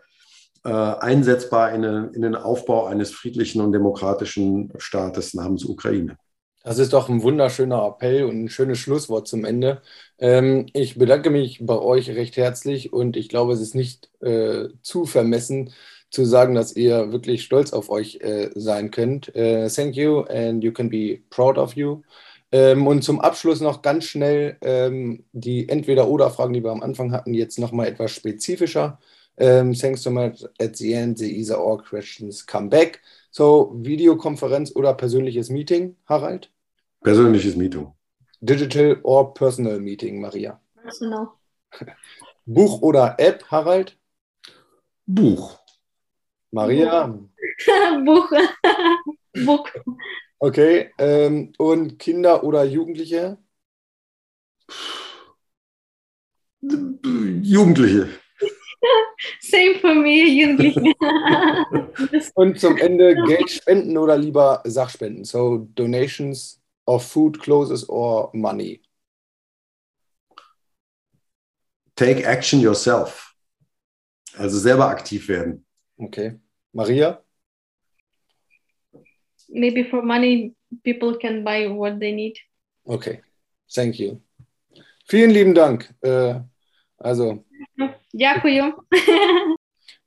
[0.69, 6.17] äh, einsetzbar in, in den Aufbau eines friedlichen und demokratischen Staates namens Ukraine.
[6.63, 9.81] Das ist doch ein wunderschöner Appell und ein schönes Schlusswort zum Ende.
[10.19, 14.67] Ähm, ich bedanke mich bei euch recht herzlich und ich glaube, es ist nicht äh,
[14.83, 15.71] zu vermessen
[16.11, 19.31] zu sagen, dass ihr wirklich stolz auf euch äh, sein könnt.
[19.35, 22.01] Uh, thank you and you can be proud of you.
[22.51, 27.33] Ähm, und zum Abschluss noch ganz schnell ähm, die Entweder-Oder-Fragen, die wir am Anfang hatten,
[27.33, 28.99] jetzt nochmal etwas spezifischer.
[29.39, 30.43] Um, thanks so much.
[30.59, 33.01] At the end, the either or questions come back.
[33.31, 36.49] So, Videokonferenz oder persönliches Meeting, Harald?
[37.03, 37.93] Persönliches Meeting.
[38.41, 40.59] Digital or personal meeting, Maria?
[40.81, 41.33] Personal.
[42.45, 43.95] Buch oder App, Harald?
[45.05, 45.59] Buch.
[46.51, 47.07] Maria?
[48.05, 48.31] Buch.
[49.45, 49.69] Buch.
[50.39, 50.91] Okay.
[50.97, 53.37] Ähm, und Kinder oder Jugendliche?
[56.61, 58.09] Jugendliche.
[59.41, 60.81] Same for me, Jugendliche.
[62.35, 65.25] Und zum Ende Geld spenden oder lieber Sachspenden?
[65.25, 68.81] So donations of food, clothes or money?
[71.95, 73.35] Take action yourself.
[74.37, 75.65] Also selber aktiv werden.
[75.97, 76.39] Okay.
[76.71, 77.21] Maria?
[79.49, 82.37] Maybe for money, people can buy what they need.
[82.85, 83.21] Okay.
[83.73, 84.21] Thank you.
[85.07, 85.93] Vielen lieben Dank.
[86.01, 86.39] Äh,
[86.97, 87.43] also
[88.12, 88.74] Дякую.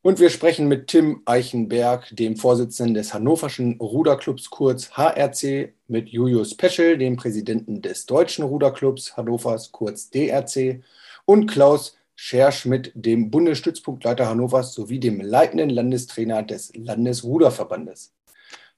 [0.01, 6.56] Und wir sprechen mit Tim Eichenberg, dem Vorsitzenden des Hannoverschen Ruderclubs, kurz HRC, mit Julius
[6.56, 10.82] Peschel, dem Präsidenten des Deutschen Ruderclubs Hannovers, kurz DRC,
[11.25, 18.13] und Klaus Scherschmidt, dem Bundesstützpunktleiter Hannovers sowie dem leitenden Landestrainer des Landesruderverbandes.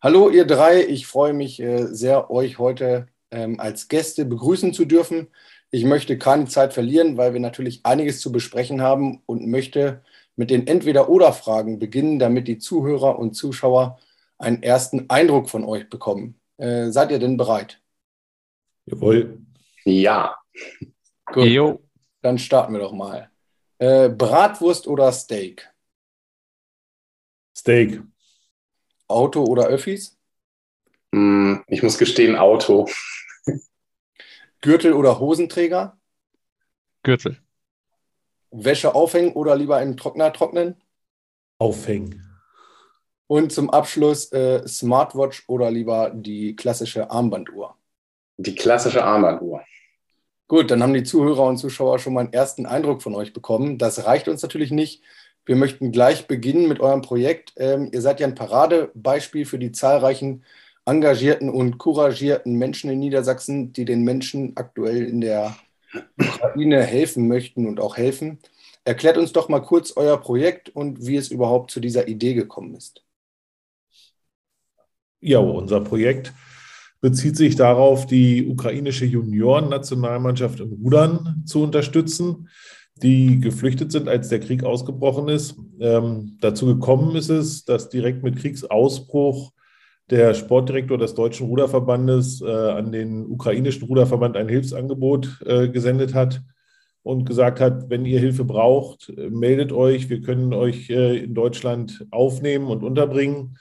[0.02, 0.84] Hallo, ihr drei.
[0.84, 5.28] Ich freue mich äh, sehr, euch heute ähm, als Gäste begrüßen zu dürfen.
[5.75, 10.05] Ich möchte keine Zeit verlieren, weil wir natürlich einiges zu besprechen haben und möchte
[10.37, 13.99] mit den Entweder-Oder-Fragen beginnen, damit die Zuhörer und Zuschauer
[14.39, 16.39] einen ersten Eindruck von euch bekommen.
[16.59, 17.83] Äh, seid ihr denn bereit?
[18.87, 19.41] Jawohl.
[19.85, 20.37] Ja.
[21.33, 21.47] Gut.
[21.47, 21.83] Jo.
[22.23, 23.33] Dann starten wir doch mal.
[23.79, 25.69] Äh, Bratwurst oder Steak?
[27.57, 28.01] Steak.
[29.09, 30.17] Auto oder Öffis?
[31.13, 32.89] Hm, ich muss gestehen, Auto.
[34.65, 35.99] Gürtel oder Hosenträger?
[37.03, 37.37] Gürtel.
[38.51, 40.81] Wäsche aufhängen oder lieber im Trockner trocknen?
[41.59, 42.25] Aufhängen.
[43.27, 47.77] Und zum Abschluss äh, Smartwatch oder lieber die klassische Armbanduhr?
[48.39, 49.63] Die klassische Armbanduhr.
[50.49, 53.77] Gut, dann haben die Zuhörer und Zuschauer schon mal einen ersten Eindruck von euch bekommen.
[53.77, 55.03] Das reicht uns natürlich nicht.
[55.45, 57.53] Wir möchten gleich beginnen mit eurem Projekt.
[57.59, 60.43] Ähm, ihr seid ja ein Paradebeispiel für die zahlreichen
[60.87, 65.57] engagierten und couragierten Menschen in Niedersachsen, die den Menschen aktuell in der
[66.19, 68.39] Ukraine helfen möchten und auch helfen.
[68.85, 72.75] Erklärt uns doch mal kurz euer Projekt und wie es überhaupt zu dieser Idee gekommen
[72.75, 73.03] ist.
[75.21, 76.35] Ja, unser Projekt
[77.01, 82.51] bezieht sich darauf, die ukrainische Junioren-Nationalmannschaft im Rudern zu unterstützen,
[82.97, 85.57] die geflüchtet sind, als der Krieg ausgebrochen ist.
[85.81, 89.54] Ähm, dazu gekommen ist es, dass direkt mit Kriegsausbruch
[90.11, 96.43] der Sportdirektor des Deutschen Ruderverbandes äh, an den ukrainischen Ruderverband ein Hilfsangebot äh, gesendet hat
[97.03, 102.07] und gesagt hat, wenn ihr Hilfe braucht, meldet euch, wir können euch äh, in Deutschland
[102.11, 103.57] aufnehmen und unterbringen.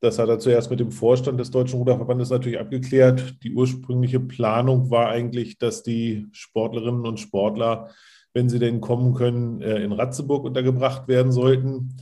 [0.00, 3.42] Das hat er zuerst mit dem Vorstand des Deutschen Ruderverbandes natürlich abgeklärt.
[3.42, 7.90] Die ursprüngliche Planung war eigentlich, dass die Sportlerinnen und Sportler,
[8.34, 11.96] wenn sie denn kommen können, äh, in Ratzeburg untergebracht werden sollten.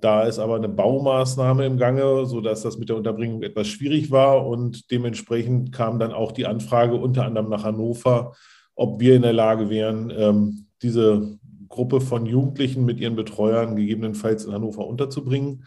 [0.00, 4.46] Da ist aber eine Baumaßnahme im Gange, sodass das mit der Unterbringung etwas schwierig war.
[4.46, 8.34] Und dementsprechend kam dann auch die Anfrage unter anderem nach Hannover,
[8.76, 14.44] ob wir in der Lage wären, ähm, diese Gruppe von Jugendlichen mit ihren Betreuern gegebenenfalls
[14.44, 15.64] in Hannover unterzubringen.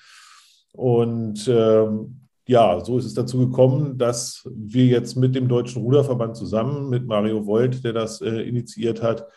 [0.72, 6.38] Und ähm, ja, so ist es dazu gekommen, dass wir jetzt mit dem Deutschen Ruderverband
[6.38, 9.28] zusammen, mit Mario Volt, der das äh, initiiert hat,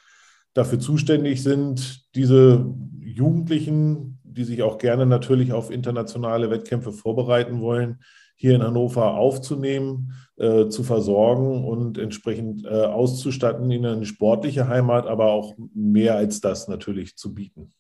[0.55, 2.65] dafür zuständig sind, diese
[3.01, 8.01] Jugendlichen die sich auch gerne natürlich auf internationale Wettkämpfe vorbereiten wollen,
[8.37, 15.07] hier in Hannover aufzunehmen, äh, zu versorgen und entsprechend äh, auszustatten, ihnen eine sportliche Heimat,
[15.07, 17.73] aber auch mehr als das natürlich zu bieten.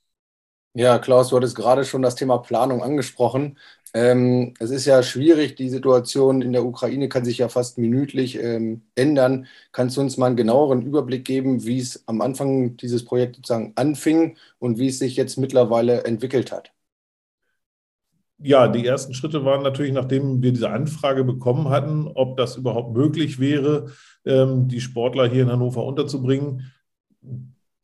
[0.76, 3.58] Ja, Klaus, du hattest gerade schon das Thema Planung angesprochen.
[3.94, 8.37] Ähm, es ist ja schwierig, die Situation in der Ukraine kann sich ja fast minütlich
[8.42, 9.46] ähm, ändern.
[9.70, 13.72] Kannst du uns mal einen genaueren Überblick geben, wie es am Anfang dieses Projekts sozusagen
[13.76, 16.72] anfing und wie es sich jetzt mittlerweile entwickelt hat?
[18.38, 22.94] Ja, die ersten Schritte waren natürlich, nachdem wir diese Anfrage bekommen hatten, ob das überhaupt
[22.94, 23.92] möglich wäre,
[24.26, 26.72] ähm, die Sportler hier in Hannover unterzubringen,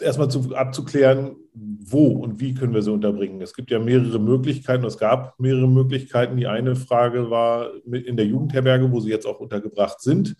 [0.00, 1.36] erstmal zu, abzuklären,
[1.82, 3.40] wo und wie können wir sie unterbringen.
[3.40, 6.36] Es gibt ja mehrere Möglichkeiten, es gab mehrere Möglichkeiten.
[6.36, 10.36] Die eine Frage war in der Jugendherberge, wo sie jetzt auch untergebracht sind,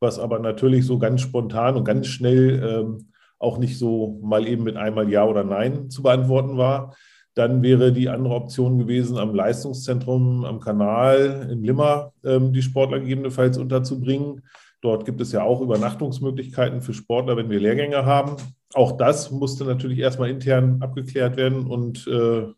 [0.00, 3.06] was aber natürlich so ganz spontan und ganz schnell ähm,
[3.38, 6.94] auch nicht so mal eben mit einmal Ja oder Nein zu beantworten war.
[7.34, 13.00] Dann wäre die andere Option gewesen, am Leistungszentrum am Kanal in Limmer ähm, die Sportler
[13.00, 14.42] gegebenenfalls unterzubringen.
[14.82, 18.36] Dort gibt es ja auch Übernachtungsmöglichkeiten für Sportler, wenn wir Lehrgänge haben.
[18.74, 22.48] Auch das musste natürlich erstmal intern abgeklärt werden und äh,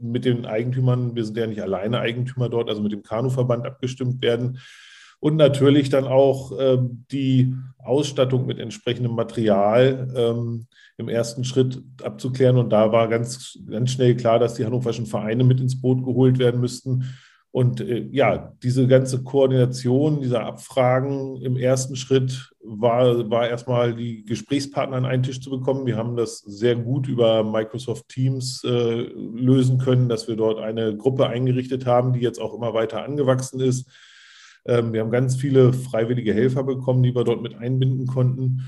[0.00, 4.20] mit den Eigentümern, wir sind ja nicht alleine Eigentümer dort, also mit dem Kanuverband abgestimmt
[4.20, 4.58] werden.
[5.20, 6.78] Und natürlich dann auch äh,
[7.12, 10.66] die Ausstattung mit entsprechendem Material ähm,
[10.98, 12.58] im ersten Schritt abzuklären.
[12.58, 16.38] Und da war ganz, ganz schnell klar, dass die hannoverschen Vereine mit ins Boot geholt
[16.38, 17.04] werden müssten.
[17.54, 24.24] Und äh, ja, diese ganze Koordination dieser Abfragen im ersten Schritt war, war erstmal die
[24.24, 25.86] Gesprächspartner an einen Tisch zu bekommen.
[25.86, 30.96] Wir haben das sehr gut über Microsoft Teams äh, lösen können, dass wir dort eine
[30.96, 33.88] Gruppe eingerichtet haben, die jetzt auch immer weiter angewachsen ist.
[34.66, 38.64] Ähm, wir haben ganz viele freiwillige Helfer bekommen, die wir dort mit einbinden konnten.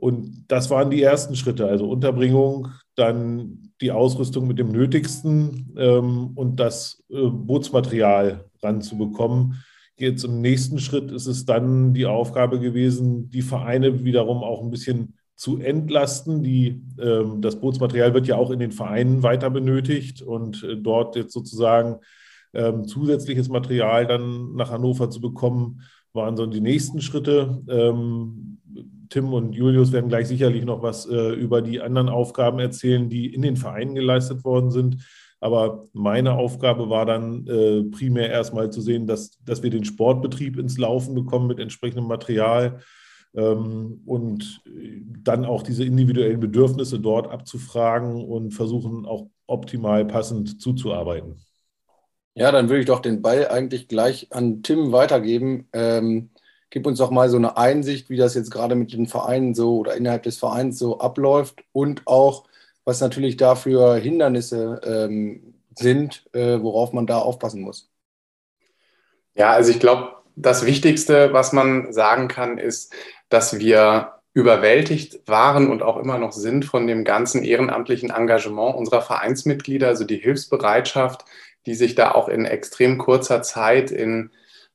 [0.00, 6.32] Und das waren die ersten Schritte, also Unterbringung, dann die Ausrüstung mit dem Nötigsten ähm,
[6.34, 9.62] und das äh, Bootsmaterial ranzubekommen.
[9.96, 14.70] Jetzt im nächsten Schritt ist es dann die Aufgabe gewesen, die Vereine wiederum auch ein
[14.70, 16.42] bisschen zu entlasten.
[16.42, 21.16] Die, ähm, das Bootsmaterial wird ja auch in den Vereinen weiter benötigt und äh, dort
[21.16, 21.96] jetzt sozusagen
[22.54, 25.82] ähm, zusätzliches Material dann nach Hannover zu bekommen,
[26.12, 27.62] waren so die nächsten Schritte.
[27.68, 28.58] Ähm,
[29.08, 33.32] Tim und Julius werden gleich sicherlich noch was äh, über die anderen Aufgaben erzählen, die
[33.32, 34.98] in den Vereinen geleistet worden sind.
[35.40, 40.58] Aber meine Aufgabe war dann äh, primär erstmal zu sehen, dass, dass wir den Sportbetrieb
[40.58, 42.80] ins Laufen bekommen mit entsprechendem Material
[43.34, 44.62] ähm, und
[45.22, 51.36] dann auch diese individuellen Bedürfnisse dort abzufragen und versuchen auch optimal passend zuzuarbeiten.
[52.34, 55.68] Ja, dann würde ich doch den Ball eigentlich gleich an Tim weitergeben.
[55.72, 56.30] Ähm,
[56.70, 59.78] Gib uns doch mal so eine Einsicht, wie das jetzt gerade mit den Vereinen so
[59.78, 62.44] oder innerhalb des Vereins so abläuft und auch,
[62.84, 67.90] was natürlich dafür Hindernisse ähm, sind, äh, worauf man da aufpassen muss.
[69.34, 72.92] Ja, also ich glaube, das Wichtigste, was man sagen kann, ist,
[73.28, 79.02] dass wir überwältigt waren und auch immer noch sind von dem ganzen ehrenamtlichen Engagement unserer
[79.02, 81.24] Vereinsmitglieder, also die Hilfsbereitschaft,
[81.66, 84.30] die sich da auch in extrem kurzer Zeit in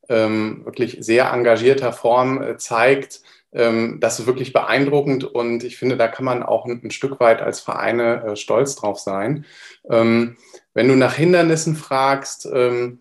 [0.10, 3.22] ähm, wirklich sehr engagierter Form äh, zeigt.
[3.54, 7.20] Ähm, das ist wirklich beeindruckend und ich finde, da kann man auch ein, ein Stück
[7.20, 9.46] weit als Vereine äh, stolz drauf sein.
[9.90, 10.38] Ähm,
[10.74, 13.00] wenn du nach Hindernissen fragst, ähm,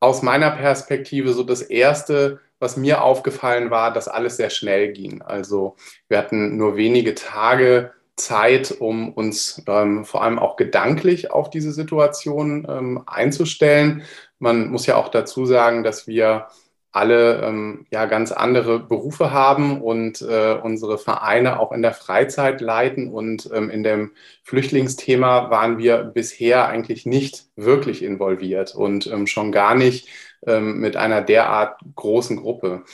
[0.00, 5.22] aus meiner Perspektive so das Erste, was mir aufgefallen war, dass alles sehr schnell ging.
[5.22, 5.76] Also
[6.08, 11.72] wir hatten nur wenige Tage Zeit, um uns ähm, vor allem auch gedanklich auf diese
[11.72, 14.02] Situation ähm, einzustellen.
[14.38, 16.48] Man muss ja auch dazu sagen, dass wir
[16.96, 22.62] alle ähm, ja ganz andere Berufe haben und äh, unsere Vereine auch in der Freizeit
[22.62, 23.12] leiten.
[23.12, 24.12] Und ähm, in dem
[24.44, 30.08] Flüchtlingsthema waren wir bisher eigentlich nicht wirklich involviert und ähm, schon gar nicht
[30.46, 32.84] ähm, mit einer derart großen Gruppe.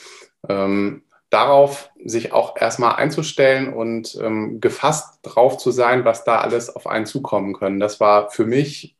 [0.49, 6.75] Ähm, darauf sich auch erstmal einzustellen und ähm, gefasst drauf zu sein, was da alles
[6.75, 7.79] auf einen zukommen können.
[7.79, 8.95] Das war für mich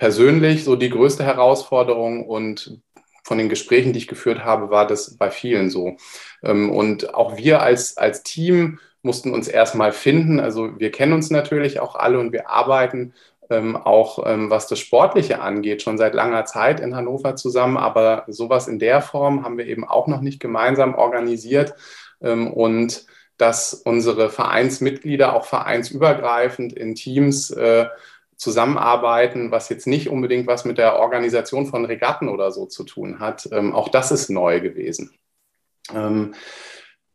[0.00, 2.80] persönlich so die größte Herausforderung und
[3.22, 5.98] von den Gesprächen, die ich geführt habe, war das bei vielen so.
[6.42, 10.40] Ähm, und auch wir als, als Team mussten uns erstmal finden.
[10.40, 13.12] Also wir kennen uns natürlich auch alle und wir arbeiten
[13.50, 17.76] ähm, auch ähm, was das Sportliche angeht, schon seit langer Zeit in Hannover zusammen.
[17.76, 21.74] Aber sowas in der Form haben wir eben auch noch nicht gemeinsam organisiert.
[22.20, 23.06] Und
[23.38, 27.86] dass unsere Vereinsmitglieder auch vereinsübergreifend in Teams äh,
[28.40, 33.20] zusammenarbeiten, was jetzt nicht unbedingt was mit der Organisation von Regatten oder so zu tun
[33.20, 33.46] hat.
[33.52, 35.12] Ähm, auch das ist neu gewesen.
[35.94, 36.34] Ähm,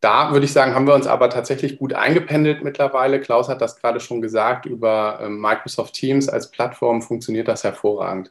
[0.00, 3.20] da würde ich sagen, haben wir uns aber tatsächlich gut eingependelt mittlerweile.
[3.20, 8.30] Klaus hat das gerade schon gesagt, über ähm, Microsoft Teams als Plattform funktioniert das hervorragend.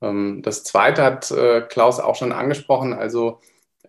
[0.00, 3.40] Ähm, das Zweite hat äh, Klaus auch schon angesprochen, also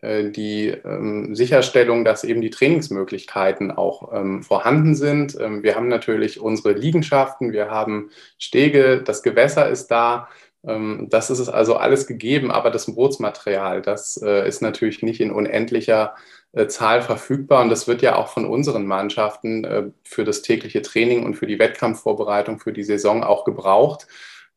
[0.01, 5.33] die ähm, Sicherstellung, dass eben die Trainingsmöglichkeiten auch vorhanden sind.
[5.35, 10.29] wir haben natürlich unsere Liegenschaften, wir haben Stege, das Gewässer ist da.
[10.61, 16.15] Das ist also alles gegeben, aber das Bootsmaterial, das äh, ist natürlich nicht in unendlicher
[16.51, 20.81] äh, Zahl verfügbar und das wird ja auch von unseren Mannschaften äh, für das tägliche
[20.81, 24.07] Training und für die Wettkampfvorbereitung für die Saison auch gebraucht.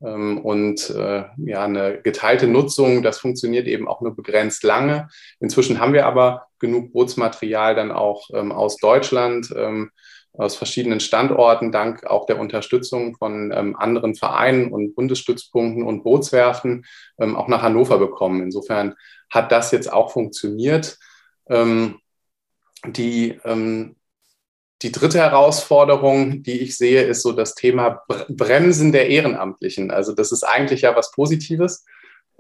[0.05, 5.09] Ähm, und äh, ja, eine geteilte Nutzung, das funktioniert eben auch nur begrenzt lange.
[5.41, 9.91] Inzwischen haben wir aber genug Bootsmaterial dann auch ähm, aus Deutschland, ähm,
[10.35, 16.87] aus verschiedenen Standorten, dank auch der Unterstützung von anderen Vereinen und Bundesstützpunkten und Bootswerften
[17.19, 18.43] auch nach Hannover bekommen.
[18.43, 18.95] Insofern
[19.29, 20.99] hat das jetzt auch funktioniert.
[21.51, 21.99] Ähm,
[22.87, 23.97] die, ähm,
[24.83, 29.91] die dritte Herausforderung, die ich sehe, ist so das Thema Bremsen der Ehrenamtlichen.
[29.91, 31.85] Also das ist eigentlich ja was Positives,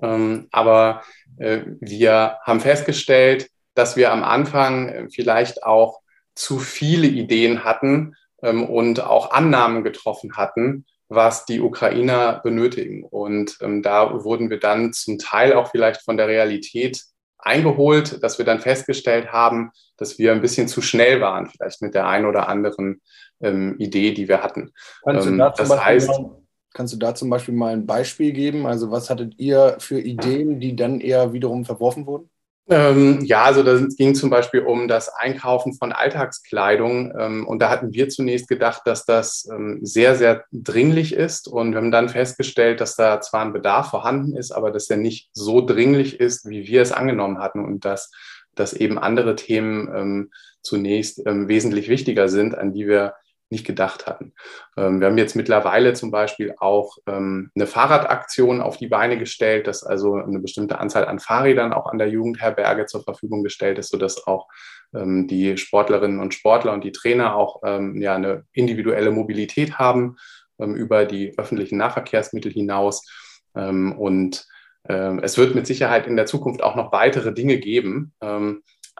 [0.03, 1.03] ähm, aber
[1.39, 6.01] äh, wir haben festgestellt, dass wir am Anfang äh, vielleicht auch
[6.35, 13.05] zu viele Ideen hatten ähm, und auch Annahmen getroffen hatten, was die Ukrainer benötigen.
[13.05, 17.03] Und ähm, da wurden wir dann zum Teil auch vielleicht von der Realität
[17.43, 21.95] eingeholt, dass wir dann festgestellt haben, dass wir ein bisschen zu schnell waren, vielleicht mit
[21.95, 23.03] der einen oder anderen
[23.41, 24.73] ähm, Idee, die wir hatten.
[25.05, 28.33] Kannst, ähm, du da das heißt, mal, kannst du da zum Beispiel mal ein Beispiel
[28.33, 28.67] geben?
[28.67, 32.31] Also was hattet ihr für Ideen, die dann eher wiederum verworfen wurden?
[32.69, 37.13] Ähm, ja, also da ging zum Beispiel um das Einkaufen von Alltagskleidung.
[37.19, 41.49] Ähm, und da hatten wir zunächst gedacht, dass das ähm, sehr, sehr dringlich ist.
[41.49, 44.97] Und wir haben dann festgestellt, dass da zwar ein Bedarf vorhanden ist, aber dass er
[44.97, 47.65] nicht so dringlich ist, wie wir es angenommen hatten.
[47.65, 48.13] Und dass,
[48.55, 50.31] dass eben andere Themen ähm,
[50.63, 53.15] zunächst ähm, wesentlich wichtiger sind, an die wir
[53.53, 54.33] nicht gedacht hatten.
[54.77, 59.69] Ähm, wir haben jetzt mittlerweile zum Beispiel auch ähm, eine Fahrradaktion auf die Beine gestellt,
[59.69, 63.91] dass also eine bestimmte Anzahl an Fahrrädern auch an der Jugendherberge zur Verfügung gestellt ist,
[63.91, 64.49] sodass auch
[64.95, 70.17] ähm, die Sportlerinnen und Sportler und die Trainer auch ja, eine individuelle Mobilität haben
[70.59, 73.07] über die öffentlichen Nahverkehrsmittel hinaus.
[73.55, 74.47] und
[74.85, 78.13] es wird mit Sicherheit in der Zukunft auch noch weitere Dinge geben.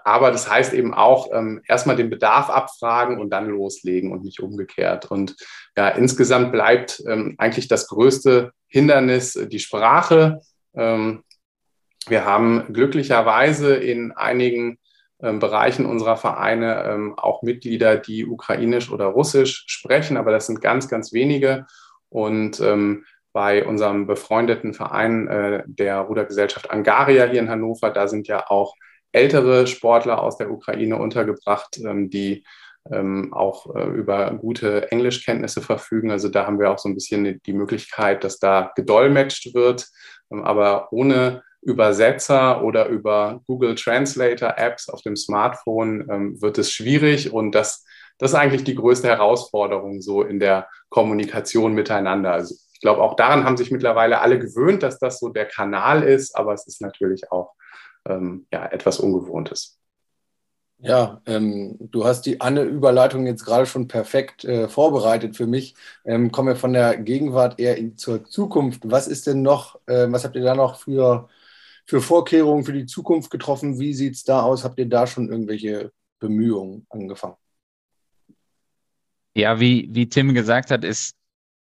[0.05, 4.41] Aber das heißt eben auch, ähm, erstmal den Bedarf abfragen und dann loslegen und nicht
[4.41, 5.11] umgekehrt.
[5.11, 5.37] Und
[5.77, 10.41] ja, insgesamt bleibt ähm, eigentlich das größte Hindernis die Sprache.
[10.75, 11.23] Ähm,
[12.09, 14.79] wir haben glücklicherweise in einigen
[15.23, 20.61] ähm, Bereichen unserer Vereine ähm, auch Mitglieder, die ukrainisch oder russisch sprechen, aber das sind
[20.61, 21.67] ganz, ganz wenige.
[22.09, 28.27] Und ähm, bei unserem befreundeten Verein äh, der Rudergesellschaft Angaria hier in Hannover, da sind
[28.29, 28.75] ja auch
[29.13, 32.45] ältere Sportler aus der Ukraine untergebracht, ähm, die
[32.91, 36.11] ähm, auch äh, über gute Englischkenntnisse verfügen.
[36.11, 39.89] Also da haben wir auch so ein bisschen die Möglichkeit, dass da gedolmetscht wird,
[40.33, 47.33] ähm, aber ohne Übersetzer oder über Google Translator Apps auf dem Smartphone wird es schwierig
[47.33, 47.85] und das,
[48.19, 52.33] das ist eigentlich die größte Herausforderung so in der Kommunikation miteinander.
[52.33, 56.03] Also ich glaube, auch daran haben sich mittlerweile alle gewöhnt, dass das so der Kanal
[56.03, 57.55] ist, aber es ist natürlich auch
[58.09, 59.79] ähm, ja, etwas Ungewohntes.
[60.85, 65.77] Ja, ähm, du hast die Anne-Überleitung jetzt gerade schon perfekt äh, vorbereitet für mich.
[66.05, 68.83] Ähm, kommen wir von der Gegenwart eher in, zur Zukunft.
[68.91, 71.29] Was ist denn noch, äh, was habt ihr da noch für,
[71.87, 73.79] für Vorkehrungen für die Zukunft getroffen?
[73.79, 74.65] Wie sieht es da aus?
[74.65, 77.37] Habt ihr da schon irgendwelche Bemühungen angefangen?
[79.37, 81.15] Ja, wie, wie Tim gesagt hat, ist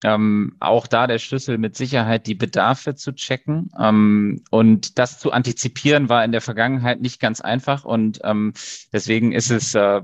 [0.03, 3.71] ähm, auch da der Schlüssel mit Sicherheit die Bedarfe zu checken.
[3.79, 7.85] Ähm, und das zu antizipieren war in der Vergangenheit nicht ganz einfach.
[7.85, 8.53] Und ähm,
[8.91, 10.01] deswegen ist es äh,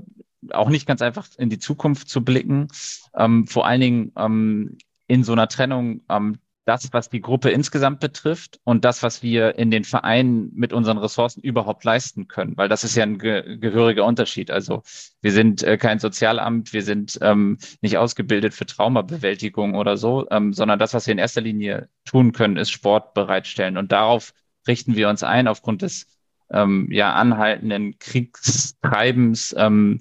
[0.50, 2.68] auch nicht ganz einfach, in die Zukunft zu blicken.
[3.14, 6.38] Ähm, vor allen Dingen ähm, in so einer Trennung ähm,
[6.68, 10.98] das, was die Gruppe insgesamt betrifft und das, was wir in den Vereinen mit unseren
[10.98, 14.50] Ressourcen überhaupt leisten können, weil das ist ja ein ge gehöriger Unterschied.
[14.50, 14.82] Also
[15.22, 20.52] wir sind äh, kein Sozialamt, wir sind ähm, nicht ausgebildet für Traumabewältigung oder so, ähm,
[20.52, 23.78] sondern das, was wir in erster Linie tun können, ist Sport bereitstellen.
[23.78, 24.34] Und darauf
[24.66, 26.06] richten wir uns ein aufgrund des
[26.50, 29.54] ähm, ja anhaltenden Kriegstreibens.
[29.58, 30.00] Ähm,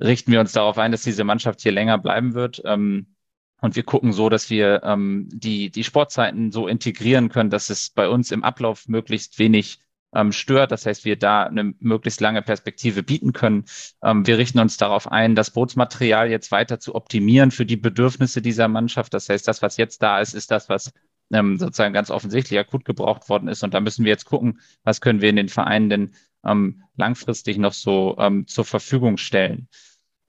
[0.00, 2.62] richten wir uns darauf ein, dass diese Mannschaft hier länger bleiben wird.
[2.64, 3.15] Ähm,
[3.60, 7.90] und wir gucken so, dass wir ähm, die, die Sportzeiten so integrieren können, dass es
[7.90, 9.80] bei uns im Ablauf möglichst wenig
[10.14, 10.72] ähm, stört.
[10.72, 13.64] Das heißt, wir da eine möglichst lange Perspektive bieten können.
[14.02, 18.42] Ähm, wir richten uns darauf ein, das Bootsmaterial jetzt weiter zu optimieren für die Bedürfnisse
[18.42, 19.14] dieser Mannschaft.
[19.14, 20.92] Das heißt, das, was jetzt da ist, ist das, was
[21.32, 23.64] ähm, sozusagen ganz offensichtlich akut gebraucht worden ist.
[23.64, 27.58] Und da müssen wir jetzt gucken, was können wir in den Vereinen denn ähm, langfristig
[27.58, 29.68] noch so ähm, zur Verfügung stellen.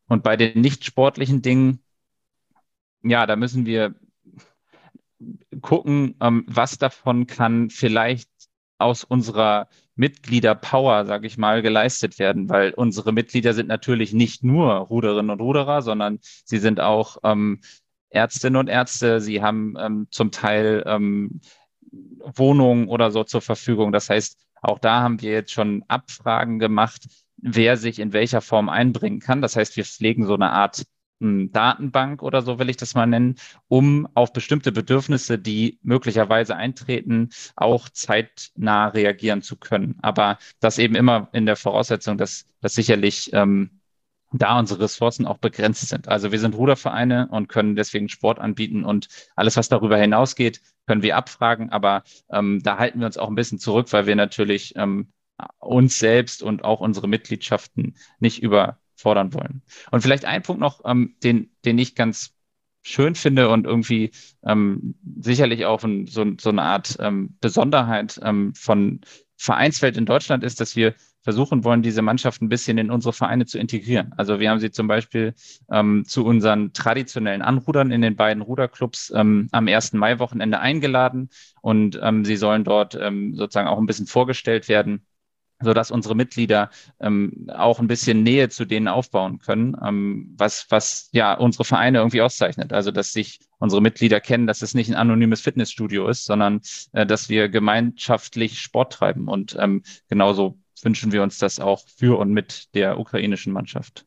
[0.08, 1.84] Und bei den nicht sportlichen Dingen,
[3.04, 3.96] ja, da müssen wir
[5.62, 8.30] gucken, ähm, was davon kann vielleicht
[8.78, 14.74] aus unserer Mitgliederpower, sage ich mal, geleistet werden, weil unsere Mitglieder sind natürlich nicht nur
[14.74, 17.62] Ruderinnen und Ruderer, sondern sie sind auch ähm,
[18.10, 19.20] Ärztinnen und Ärzte.
[19.20, 21.42] Sie haben ähm, zum Teil ähm,
[21.92, 23.92] Wohnungen oder so zur Verfügung.
[23.92, 28.70] Das heißt, auch da haben wir jetzt schon Abfragen gemacht, wer sich in welcher Form
[28.70, 29.42] einbringen kann.
[29.42, 30.86] Das heißt, wir pflegen so eine Art
[31.20, 33.36] Datenbank oder so will ich das mal nennen,
[33.68, 39.98] um auf bestimmte Bedürfnisse, die möglicherweise eintreten, auch zeitnah reagieren zu können.
[40.02, 43.82] Aber das eben immer in der Voraussetzung, dass, dass sicherlich ähm,
[44.32, 46.08] da unsere Ressourcen auch begrenzt sind.
[46.08, 51.02] Also wir sind Rudervereine und können deswegen Sport anbieten und alles, was darüber hinausgeht, können
[51.02, 51.72] wir abfragen.
[51.72, 55.14] Aber ähm, da halten wir uns auch ein bisschen zurück, weil wir natürlich ähm,
[55.60, 59.62] uns selbst und auch unsere Mitgliedschaften nicht über fordern wollen.
[59.92, 62.34] Und vielleicht ein Punkt noch, ähm, den, den ich ganz
[62.82, 64.12] schön finde und irgendwie
[64.46, 69.02] ähm, sicherlich auch ein, so, so eine Art ähm, Besonderheit ähm, von
[69.36, 73.46] Vereinswelt in Deutschland ist, dass wir versuchen wollen, diese Mannschaft ein bisschen in unsere Vereine
[73.46, 74.14] zu integrieren.
[74.16, 75.34] Also wir haben sie zum Beispiel
[75.70, 81.30] ähm, zu unseren traditionellen Anrudern in den beiden Ruderclubs ähm, am ersten Mai-Wochenende eingeladen
[81.62, 85.06] und ähm, sie sollen dort ähm, sozusagen auch ein bisschen vorgestellt werden
[85.62, 90.68] so dass unsere Mitglieder ähm, auch ein bisschen Nähe zu denen aufbauen können, ähm, was,
[90.70, 92.74] was ja unsere Vereine irgendwie auszeichnet.
[92.74, 96.62] Also, dass sich unsere Mitglieder kennen, dass es nicht ein anonymes Fitnessstudio ist, sondern
[96.94, 99.28] äh, dass wir gemeinschaftlich Sport treiben.
[99.28, 104.06] Und ähm, genauso wünschen wir uns das auch für und mit der ukrainischen Mannschaft.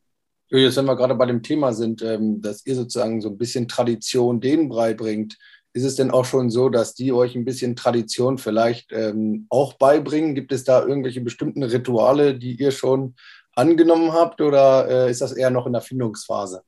[0.50, 3.68] Jetzt, wenn wir gerade bei dem Thema sind, ähm, dass ihr sozusagen so ein bisschen
[3.68, 5.38] Tradition denen beibringt,
[5.72, 9.74] ist es denn auch schon so, dass die euch ein bisschen Tradition vielleicht ähm, auch
[9.74, 10.34] beibringen?
[10.34, 13.14] Gibt es da irgendwelche bestimmten Rituale, die ihr schon
[13.54, 16.62] angenommen habt oder äh, ist das eher noch in der Findungsphase?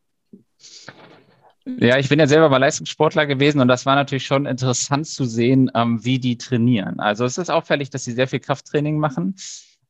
[1.65, 5.25] Ja, ich bin ja selber mal Leistungssportler gewesen und das war natürlich schon interessant zu
[5.25, 6.99] sehen, ähm, wie die trainieren.
[6.99, 9.37] Also es ist auffällig, dass sie sehr viel Krafttraining machen.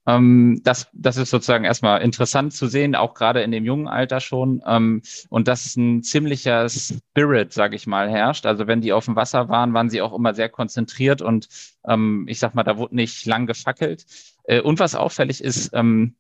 [0.07, 4.20] Ähm, das, das ist sozusagen erstmal interessant zu sehen, auch gerade in dem jungen Alter
[4.20, 4.62] schon.
[4.66, 8.46] Ähm, und dass ein ziemlicher Spirit, sage ich mal, herrscht.
[8.46, 11.48] Also wenn die auf dem Wasser waren, waren sie auch immer sehr konzentriert und
[11.86, 14.05] ähm, ich sag mal, da wurde nicht lang gefackelt.
[14.44, 16.16] Äh, und was auffällig ist, ähm,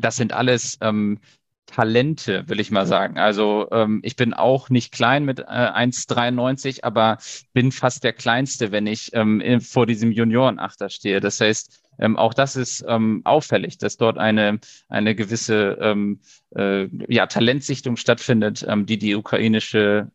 [0.00, 1.20] das sind alles ähm,
[1.66, 3.18] Talente, will ich mal sagen.
[3.18, 7.18] Also ähm, ich bin auch nicht klein mit äh, 1,93, aber
[7.52, 11.20] bin fast der Kleinste, wenn ich ähm, vor diesem Juniorenachter stehe.
[11.20, 16.20] Das heißt, ähm, auch das ist ähm, auffällig, dass dort eine, eine gewisse ähm,
[16.56, 20.10] äh, ja, Talentsichtung stattfindet, ähm, die die ukrainische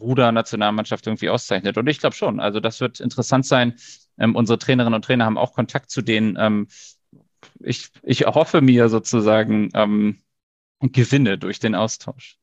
[0.00, 1.76] Ruder-Nationalmannschaft irgendwie auszeichnet.
[1.76, 3.74] Und ich glaube schon, also das wird interessant sein.
[4.18, 6.36] Ähm, unsere Trainerinnen und Trainer haben auch Kontakt zu denen.
[6.38, 6.68] Ähm,
[7.60, 9.70] ich, ich hoffe mir sozusagen
[10.80, 12.37] Gewinne durch den Austausch.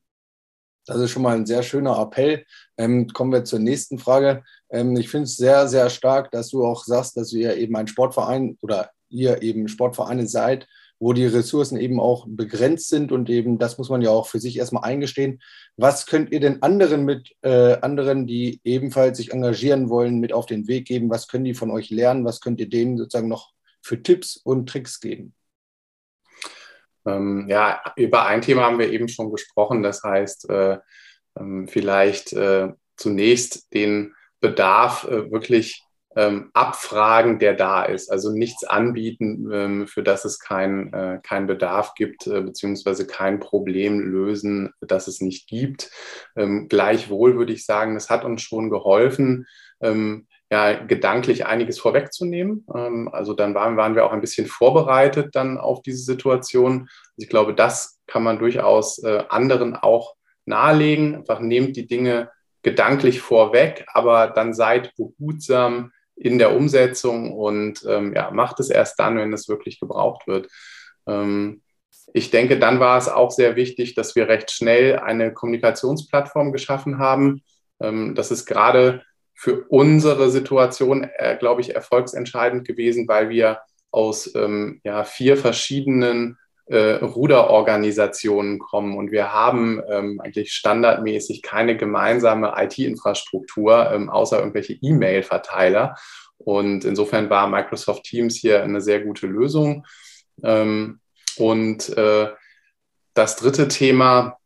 [0.86, 2.46] Das ist schon mal ein sehr schöner Appell.
[2.78, 4.44] Ähm, kommen wir zur nächsten Frage.
[4.70, 7.88] Ähm, ich finde es sehr, sehr stark, dass du auch sagst, dass ihr eben ein
[7.88, 10.68] Sportverein oder ihr eben Sportvereine seid,
[11.00, 14.40] wo die Ressourcen eben auch begrenzt sind und eben, das muss man ja auch für
[14.40, 15.42] sich erstmal eingestehen.
[15.76, 20.46] Was könnt ihr denn anderen mit äh, anderen, die ebenfalls sich engagieren wollen, mit auf
[20.46, 21.10] den Weg geben?
[21.10, 22.26] Was können die von euch lernen?
[22.26, 25.34] Was könnt ihr denen sozusagen noch für Tipps und Tricks geben?
[27.06, 29.84] Ähm, ja, über ein Thema haben wir eben schon gesprochen.
[29.84, 30.78] Das heißt, äh,
[31.38, 35.86] ähm, vielleicht äh, zunächst den Bedarf äh, wirklich
[36.16, 38.10] ähm, abfragen, der da ist.
[38.10, 43.40] Also nichts anbieten, ähm, für das es keinen äh, kein Bedarf gibt, äh, beziehungsweise kein
[43.40, 45.92] Problem lösen, das es nicht gibt.
[46.38, 49.46] Ähm, gleichwohl würde ich sagen, das hat uns schon geholfen,
[49.82, 52.66] ähm, ja, gedanklich einiges vorwegzunehmen.
[52.74, 56.82] Ähm, also dann waren, waren wir auch ein bisschen vorbereitet dann auf diese Situation.
[56.82, 60.16] Also ich glaube, das kann man durchaus äh, anderen auch
[60.46, 61.16] nahelegen.
[61.16, 62.30] Einfach nehmt die Dinge
[62.62, 69.00] gedanklich vorweg, aber dann seid behutsam in der Umsetzung und ähm, ja, macht es erst
[69.00, 70.48] dann, wenn es wirklich gebraucht wird.
[71.08, 71.62] Ähm,
[72.14, 76.98] ich denke, dann war es auch sehr wichtig, dass wir recht schnell eine Kommunikationsplattform geschaffen
[76.98, 77.42] haben.
[77.80, 79.04] Das ist gerade
[79.36, 83.60] für unsere Situation, äh, glaube ich, erfolgsentscheidend gewesen, weil wir
[83.92, 91.78] aus ähm, ja, vier verschiedenen äh, Ruderorganisationen kommen und wir haben ähm, eigentlich standardmäßig keine
[91.78, 95.96] gemeinsame IT-Infrastruktur, ähm, außer irgendwelche E-Mail-Verteiler.
[96.38, 99.86] Und insofern war Microsoft Teams hier eine sehr gute Lösung.
[100.44, 101.00] Ähm,
[101.38, 102.30] und äh,
[103.14, 104.38] das dritte Thema,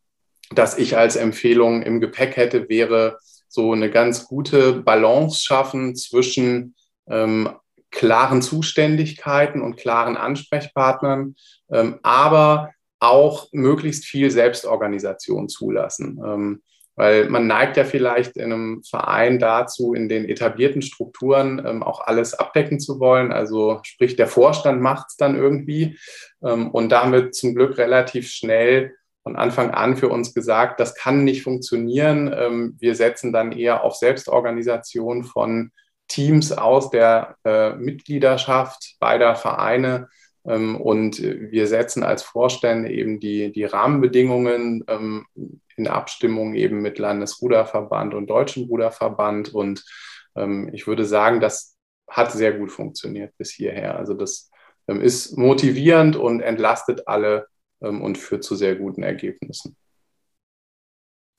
[0.50, 3.18] das ich als Empfehlung im Gepäck hätte, wäre,
[3.50, 6.76] so eine ganz gute Balance schaffen zwischen
[7.08, 7.50] ähm,
[7.90, 11.34] klaren Zuständigkeiten und klaren Ansprechpartnern,
[11.72, 12.70] ähm, aber
[13.00, 16.20] auch möglichst viel Selbstorganisation zulassen.
[16.24, 16.62] Ähm,
[16.94, 22.02] weil man neigt ja vielleicht in einem Verein dazu, in den etablierten Strukturen ähm, auch
[22.02, 23.32] alles abdecken zu wollen.
[23.32, 25.98] Also sprich, der Vorstand macht es dann irgendwie.
[26.44, 30.80] Ähm, und da haben wir zum Glück relativ schnell von Anfang an für uns gesagt,
[30.80, 32.32] das kann nicht funktionieren.
[32.34, 35.72] Ähm, wir setzen dann eher auf Selbstorganisation von
[36.08, 40.08] Teams aus der äh, Mitgliedschaft beider Vereine.
[40.46, 45.26] Ähm, und wir setzen als Vorstände eben die, die Rahmenbedingungen ähm,
[45.76, 49.54] in Abstimmung eben mit Landesruderverband und Deutschen Ruderverband.
[49.54, 49.84] Und
[50.72, 51.76] ich würde sagen, das
[52.08, 53.98] hat sehr gut funktioniert bis hierher.
[53.98, 54.50] Also das
[54.86, 57.48] ist motivierend und entlastet alle
[57.80, 59.76] und führt zu sehr guten Ergebnissen.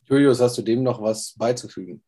[0.06, 2.04] Julius, hast du dem noch was beizufügen?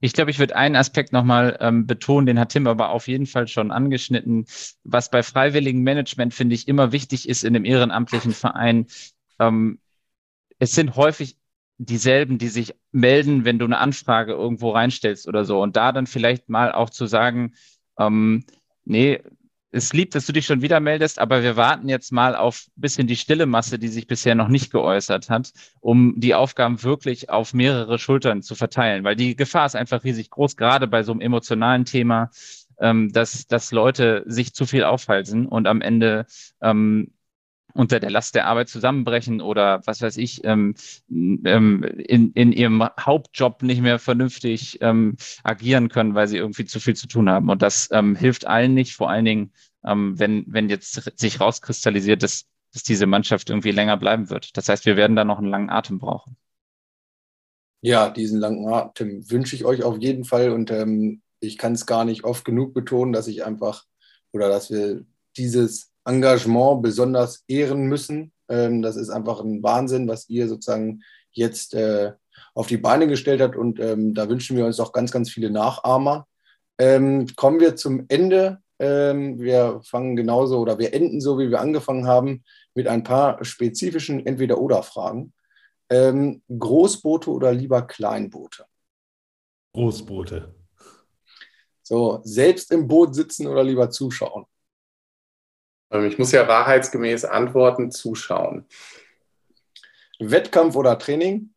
[0.00, 3.26] Ich glaube, ich würde einen Aspekt nochmal ähm, betonen, den hat Tim aber auf jeden
[3.26, 4.46] Fall schon angeschnitten.
[4.82, 8.86] Was bei freiwilligem Management, finde ich, immer wichtig ist in einem ehrenamtlichen Verein.
[9.38, 9.78] Ähm,
[10.58, 11.36] es sind häufig
[11.78, 15.62] dieselben, die sich melden, wenn du eine Anfrage irgendwo reinstellst oder so.
[15.62, 17.54] Und da dann vielleicht mal auch zu sagen,
[17.96, 18.44] ähm,
[18.84, 19.22] nee,
[19.72, 22.80] ist lieb, dass du dich schon wieder meldest, aber wir warten jetzt mal auf ein
[22.80, 27.30] bisschen die stille Masse, die sich bisher noch nicht geäußert hat, um die Aufgaben wirklich
[27.30, 31.12] auf mehrere Schultern zu verteilen, weil die Gefahr ist einfach riesig groß, gerade bei so
[31.12, 32.30] einem emotionalen Thema,
[32.80, 36.26] ähm, dass, dass Leute sich zu viel aufhalten und am Ende
[36.60, 37.12] ähm,
[37.74, 40.74] unter der Last der Arbeit zusammenbrechen oder was weiß ich, ähm,
[41.10, 46.80] ähm, in, in ihrem Hauptjob nicht mehr vernünftig ähm, agieren können, weil sie irgendwie zu
[46.80, 47.48] viel zu tun haben.
[47.48, 49.52] Und das ähm, hilft allen nicht, vor allen Dingen,
[49.84, 54.56] ähm, wenn, wenn jetzt sich rauskristallisiert, dass, dass diese Mannschaft irgendwie länger bleiben wird.
[54.56, 56.36] Das heißt, wir werden da noch einen langen Atem brauchen.
[57.80, 61.84] Ja, diesen langen Atem wünsche ich euch auf jeden Fall und ähm, ich kann es
[61.84, 63.84] gar nicht oft genug betonen, dass ich einfach
[64.30, 65.04] oder dass wir
[65.36, 68.32] dieses Engagement besonders ehren müssen.
[68.48, 72.12] Ähm, das ist einfach ein Wahnsinn, was ihr sozusagen jetzt äh,
[72.54, 75.50] auf die Beine gestellt habt und ähm, da wünschen wir uns auch ganz, ganz viele
[75.50, 76.26] Nachahmer.
[76.78, 78.58] Ähm, kommen wir zum Ende.
[78.78, 82.44] Ähm, wir fangen genauso oder wir enden so, wie wir angefangen haben,
[82.74, 85.32] mit ein paar spezifischen Entweder-Oder-Fragen.
[85.88, 88.64] Ähm, Großboote oder lieber Kleinboote?
[89.74, 90.54] Großboote.
[91.82, 94.46] So, selbst im Boot sitzen oder lieber zuschauen?
[95.92, 98.66] Ähm, ich muss ja wahrheitsgemäß antworten, zuschauen.
[100.18, 101.52] Wettkampf oder Training?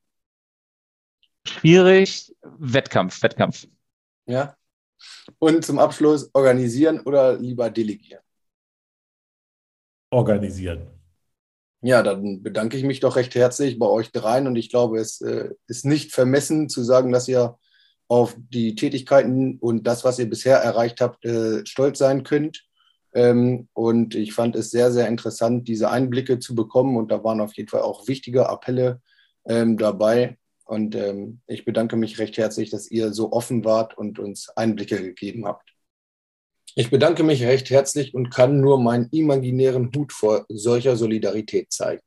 [1.48, 2.36] Schwierig.
[2.42, 3.68] Wettkampf, Wettkampf.
[4.26, 4.56] Ja.
[5.40, 8.22] Und zum Abschluss organisieren oder lieber delegieren?
[10.10, 10.88] Organisieren.
[11.82, 15.22] Ja, dann bedanke ich mich doch recht herzlich bei euch dreien und ich glaube, es
[15.22, 17.60] äh, ist nicht vermessen zu sagen, dass ihr
[18.08, 22.65] auf die Tätigkeiten und das, was ihr bisher erreicht habt, äh, stolz sein könnt.
[23.16, 26.98] Ähm, und ich fand es sehr, sehr interessant, diese Einblicke zu bekommen.
[26.98, 29.02] Und da waren auf jeden Fall auch wichtige Appelle
[29.46, 30.38] ähm, dabei.
[30.66, 35.02] Und ähm, ich bedanke mich recht herzlich, dass ihr so offen wart und uns Einblicke
[35.02, 35.72] gegeben habt.
[36.76, 42.02] Ich bedanke mich recht herzlich und kann nur meinen imaginären Hut vor solcher Solidarität zeigen.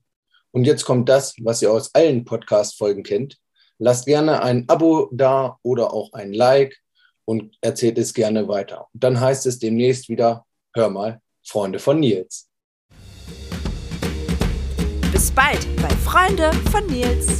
[0.51, 3.39] Und jetzt kommt das, was ihr aus allen Podcast-Folgen kennt.
[3.79, 6.77] Lasst gerne ein Abo da oder auch ein Like
[7.25, 8.89] und erzählt es gerne weiter.
[8.93, 10.45] Und dann heißt es demnächst wieder
[10.79, 12.49] Hör mal, Freunde von Nils.
[15.11, 17.37] Bis bald bei Freunde von Nils.